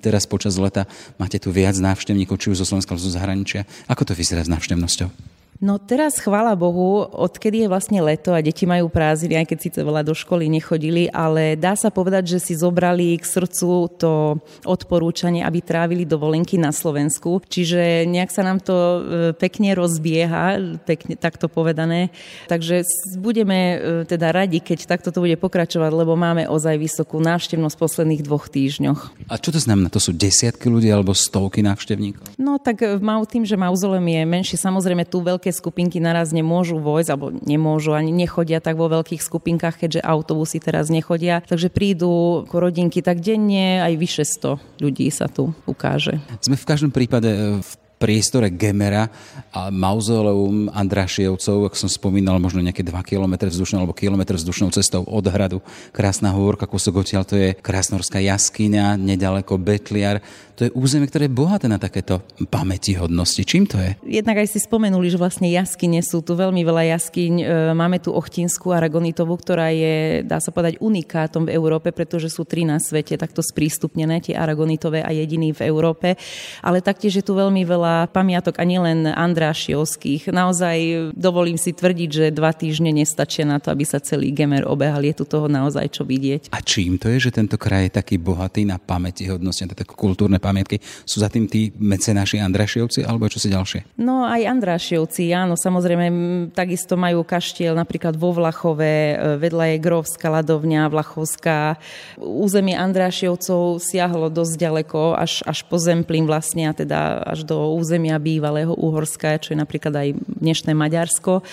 teraz 0.00 0.24
počas 0.24 0.56
leta 0.56 0.88
máte 1.20 1.36
tu 1.36 1.52
viac 1.52 1.76
návštevníkov, 1.76 2.40
či 2.40 2.56
už 2.56 2.64
zo 2.64 2.66
Slovenska, 2.72 2.96
alebo 2.96 3.04
zo 3.04 3.12
zahraničia? 3.12 3.68
Ako 3.90 4.08
to 4.08 4.16
vyzerá 4.16 4.40
s 4.40 4.48
návštevnosťou? 4.48 5.39
No 5.60 5.76
teraz, 5.76 6.16
chvála 6.16 6.56
Bohu, 6.56 7.04
odkedy 7.04 7.64
je 7.64 7.68
vlastne 7.68 8.00
leto 8.00 8.32
a 8.32 8.40
deti 8.40 8.64
majú 8.64 8.88
prázdniny, 8.88 9.44
aj 9.44 9.46
keď 9.52 9.58
síce 9.60 9.80
veľa 9.84 10.00
do 10.08 10.16
školy 10.16 10.48
nechodili, 10.48 11.12
ale 11.12 11.52
dá 11.52 11.76
sa 11.76 11.92
povedať, 11.92 12.32
že 12.32 12.38
si 12.40 12.54
zobrali 12.56 13.20
k 13.20 13.28
srdcu 13.28 13.92
to 14.00 14.40
odporúčanie, 14.64 15.44
aby 15.44 15.60
trávili 15.60 16.08
dovolenky 16.08 16.56
na 16.56 16.72
Slovensku. 16.72 17.44
Čiže 17.44 18.08
nejak 18.08 18.32
sa 18.32 18.40
nám 18.40 18.64
to 18.64 18.72
e, 18.72 18.98
pekne 19.36 19.76
rozbieha, 19.76 20.80
pekne 20.88 21.20
takto 21.20 21.44
povedané. 21.52 22.08
Takže 22.48 22.80
budeme 23.20 23.58
e, 23.60 23.76
teda 24.08 24.32
radi, 24.32 24.64
keď 24.64 24.88
takto 24.88 25.12
to 25.12 25.20
bude 25.20 25.36
pokračovať, 25.36 25.92
lebo 25.92 26.16
máme 26.16 26.48
ozaj 26.48 26.80
vysokú 26.80 27.20
návštevnosť 27.20 27.76
v 27.76 27.82
posledných 27.84 28.24
dvoch 28.24 28.48
týždňoch. 28.48 29.28
A 29.28 29.36
čo 29.36 29.52
to 29.52 29.60
znamená? 29.60 29.92
To 29.92 30.00
sú 30.00 30.16
desiatky 30.16 30.72
ľudí 30.72 30.88
alebo 30.88 31.12
stovky 31.12 31.60
návštevníkov? 31.60 32.40
No 32.40 32.56
tak 32.56 32.80
e, 32.80 32.96
mau 32.96 33.20
tým, 33.28 33.44
že 33.44 33.60
mauzolem 33.60 34.08
je 34.08 34.22
menšie, 34.24 34.56
samozrejme 34.56 35.04
tu 35.04 35.20
veľké 35.20 35.49
veľké 35.50 35.58
skupinky 35.58 35.98
naraz 35.98 36.30
nemôžu 36.30 36.78
vojsť, 36.78 37.10
alebo 37.10 37.34
nemôžu, 37.34 37.98
ani 37.98 38.14
nechodia 38.14 38.62
tak 38.62 38.78
vo 38.78 38.86
veľkých 38.86 39.18
skupinkách, 39.18 39.82
keďže 39.82 40.06
autobusy 40.06 40.62
teraz 40.62 40.86
nechodia. 40.88 41.42
Takže 41.42 41.74
prídu 41.74 42.46
rodinky 42.54 43.02
tak 43.02 43.18
denne, 43.18 43.82
aj 43.82 43.98
vyše 43.98 44.22
100 44.22 44.78
ľudí 44.78 45.10
sa 45.10 45.26
tu 45.26 45.50
ukáže. 45.66 46.22
Sme 46.38 46.54
v 46.54 46.68
každom 46.68 46.94
prípade 46.94 47.58
v 47.58 47.70
priestore 48.00 48.48
Gemera 48.48 49.12
a 49.52 49.68
mauzoleum 49.68 50.72
Andrašievcov, 50.72 51.68
ako 51.68 51.76
som 51.76 51.90
spomínal, 51.92 52.40
možno 52.40 52.64
nejaké 52.64 52.80
2 52.80 52.96
km 53.04 53.44
vzdušnou 53.44 53.84
alebo 53.84 53.92
kilometr 53.92 54.40
vzdušnou 54.40 54.72
cestou 54.72 55.04
od 55.04 55.28
hradu. 55.28 55.60
Krásna 55.92 56.32
hôrka, 56.32 56.64
kúsok 56.64 57.04
odtiaľ, 57.04 57.28
to 57.28 57.36
je 57.36 57.52
krásnorská 57.60 58.24
jaskyňa, 58.24 58.96
nedaleko 58.96 59.60
Betliar. 59.60 60.24
To 60.60 60.68
je 60.68 60.76
územie, 60.76 61.08
ktoré 61.08 61.24
je 61.24 61.32
bohaté 61.32 61.72
na 61.72 61.80
takéto 61.80 62.20
pamätihodnosti. 62.52 63.48
Čím 63.48 63.64
to 63.64 63.80
je? 63.80 63.96
Jednak 64.20 64.44
aj 64.44 64.52
si 64.52 64.60
spomenuli, 64.60 65.08
že 65.08 65.16
vlastne 65.16 65.48
jaskyne 65.48 66.04
sú 66.04 66.20
tu 66.20 66.36
veľmi 66.36 66.60
veľa 66.60 67.00
jaskyň. 67.00 67.32
E, 67.40 67.44
máme 67.72 67.96
tu 67.96 68.12
Ochtinskú 68.12 68.68
Aragonitovú, 68.68 69.40
ktorá 69.40 69.72
je, 69.72 70.20
dá 70.20 70.36
sa 70.36 70.52
povedať, 70.52 70.76
unikátom 70.84 71.48
v 71.48 71.56
Európe, 71.56 71.96
pretože 71.96 72.28
sú 72.28 72.44
tri 72.44 72.68
na 72.68 72.76
svete 72.76 73.16
takto 73.16 73.40
sprístupnené, 73.40 74.20
tie 74.20 74.36
Aragonitové 74.36 75.00
a 75.00 75.08
jediný 75.16 75.56
v 75.56 75.64
Európe. 75.64 76.20
Ale 76.60 76.84
taktiež 76.84 77.16
je 77.16 77.24
tu 77.24 77.32
veľmi 77.32 77.64
veľa 77.64 78.12
pamiatok 78.12 78.60
a 78.60 78.64
nielen 78.68 79.08
Andrášiovských. 79.08 80.28
Naozaj 80.28 80.76
dovolím 81.16 81.56
si 81.56 81.72
tvrdiť, 81.72 82.10
že 82.12 82.36
dva 82.36 82.52
týždne 82.52 82.92
nestačia 82.92 83.48
na 83.48 83.64
to, 83.64 83.72
aby 83.72 83.88
sa 83.88 83.96
celý 83.96 84.28
Gemer 84.28 84.68
obehal. 84.68 85.08
Je 85.08 85.16
tu 85.16 85.24
toho 85.24 85.48
naozaj 85.48 85.88
čo 85.88 86.04
vidieť. 86.04 86.52
A 86.52 86.60
čím 86.60 87.00
to 87.00 87.08
je, 87.08 87.32
že 87.32 87.32
tento 87.32 87.56
kraj 87.56 87.88
je 87.88 87.96
taký 87.96 88.20
bohatý 88.20 88.68
na 88.68 88.76
pamäti 88.76 89.24
hodnosti, 89.24 89.64
na 89.64 89.72
také 89.72 89.96
kultúrne 89.96 90.36
pamiatky? 90.50 90.82
Sú 91.06 91.22
za 91.22 91.30
tým 91.30 91.46
tí 91.46 91.70
mecenáši 91.78 92.42
Andrášiovci 92.42 93.06
alebo 93.06 93.30
čo 93.30 93.38
si 93.38 93.48
ďalšie? 93.48 93.96
No 94.02 94.26
aj 94.26 94.42
Andrášiovci, 94.50 95.30
áno, 95.30 95.54
samozrejme 95.54 96.06
takisto 96.52 96.98
majú 96.98 97.22
kaštiel 97.22 97.78
napríklad 97.78 98.18
vo 98.18 98.34
Vlachove, 98.34 98.90
e, 98.90 99.14
vedľa 99.38 99.74
je 99.74 99.76
Grovská 99.78 100.28
ladovňa, 100.28 100.90
Vlachovská. 100.90 101.78
Územie 102.18 102.74
Andrášiovcov 102.74 103.78
siahlo 103.78 104.26
dosť 104.28 104.54
ďaleko, 104.58 105.14
až, 105.14 105.46
až 105.46 105.62
po 105.70 105.78
Zemplín 105.78 106.26
vlastne 106.26 106.66
a 106.66 106.72
teda 106.74 107.22
až 107.22 107.46
do 107.46 107.76
územia 107.78 108.18
bývalého 108.18 108.74
Uhorska, 108.74 109.38
čo 109.38 109.54
je 109.54 109.58
napríklad 109.62 109.94
aj 109.94 110.08
dnešné 110.26 110.72
Maďarsko, 110.74 111.46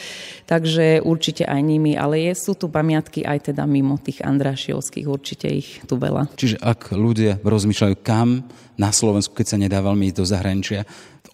takže 0.50 1.04
určite 1.04 1.46
aj 1.46 1.62
nimi, 1.62 1.94
ale 1.94 2.32
je, 2.32 2.34
sú 2.34 2.58
tu 2.58 2.72
pamiatky 2.72 3.22
aj 3.28 3.52
teda 3.54 3.68
mimo 3.68 4.00
tých 4.00 4.24
Andrašiovských, 4.24 5.06
určite 5.06 5.48
ich 5.52 5.84
tu 5.86 6.00
veľa. 6.00 6.32
Čiže 6.40 6.58
ak 6.64 6.96
ľudia 6.96 7.38
rozmýšľajú 7.44 7.96
kam 8.02 8.48
na 8.78 8.94
Slovensku, 8.94 9.34
keď 9.34 9.46
sa 9.46 9.58
nedá 9.58 9.82
veľmi 9.82 10.08
ísť 10.14 10.18
do 10.18 10.26
zahraničia, 10.26 10.86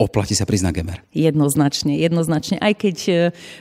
oplatí 0.01 0.33
sa 0.33 0.47
prísť 0.47 0.65
na 0.65 0.73
Gemer. 0.73 0.99
Jednoznačne, 1.13 1.99
jednoznačne. 2.01 2.57
Aj 2.57 2.73
keď 2.73 2.97
e, 3.05 3.13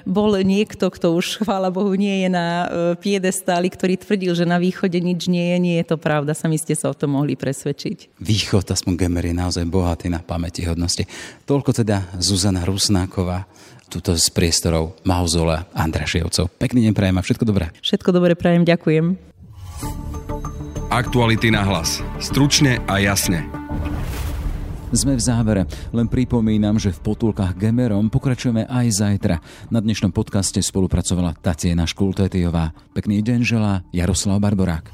bol 0.08 0.32
niekto, 0.40 0.88
kto 0.88 1.12
už, 1.18 1.44
chvála 1.44 1.68
Bohu, 1.68 1.92
nie 1.92 2.24
je 2.24 2.28
na 2.32 2.46
e, 2.46 2.66
piedestáli, 2.96 3.68
ktorý 3.68 4.00
tvrdil, 4.00 4.32
že 4.32 4.48
na 4.48 4.56
východe 4.56 4.96
nič 4.96 5.28
nie 5.28 5.52
je, 5.52 5.56
nie 5.60 5.76
je 5.82 5.86
to 5.92 5.96
pravda. 6.00 6.32
Sami 6.32 6.56
ste 6.56 6.72
sa 6.72 6.88
o 6.92 6.96
tom 6.96 7.18
mohli 7.18 7.36
presvedčiť. 7.36 8.22
Východ, 8.22 8.64
aspoň 8.72 8.92
Gemer 8.96 9.28
je 9.28 9.36
naozaj 9.36 9.64
bohatý 9.68 10.08
na 10.08 10.24
pamäti 10.24 10.64
hodnosti. 10.64 11.04
Toľko 11.44 11.84
teda 11.84 12.16
Zuzana 12.16 12.64
Rusnáková, 12.64 13.44
tuto 13.92 14.16
z 14.16 14.26
priestorov 14.32 14.96
Mauzola 15.04 15.68
Andrašievcov. 15.76 16.48
Pekný 16.56 16.88
deň 16.88 16.92
prajem 16.96 17.16
a 17.20 17.22
všetko 17.22 17.44
dobré. 17.44 17.68
Všetko 17.84 18.08
dobré 18.08 18.32
prajem, 18.32 18.64
ďakujem. 18.64 19.20
Aktuality 20.92 21.48
na 21.52 21.64
hlas. 21.64 22.04
Stručne 22.20 22.80
a 22.84 23.00
jasne. 23.00 23.61
Sme 24.92 25.16
v 25.16 25.24
závere. 25.24 25.62
Len 25.96 26.04
pripomínam, 26.04 26.76
že 26.76 26.92
v 26.92 27.00
potulkách 27.00 27.56
Gemerom 27.56 28.12
pokračujeme 28.12 28.68
aj 28.68 28.86
zajtra. 28.92 29.40
Na 29.72 29.80
dnešnom 29.80 30.12
podcaste 30.12 30.60
spolupracovala 30.60 31.32
Tatiana 31.40 31.88
Škultétiová. 31.88 32.76
Pekný 32.92 33.24
deň 33.24 33.40
želá 33.40 33.88
Jaroslav 33.88 34.36
Barborák. 34.44 34.92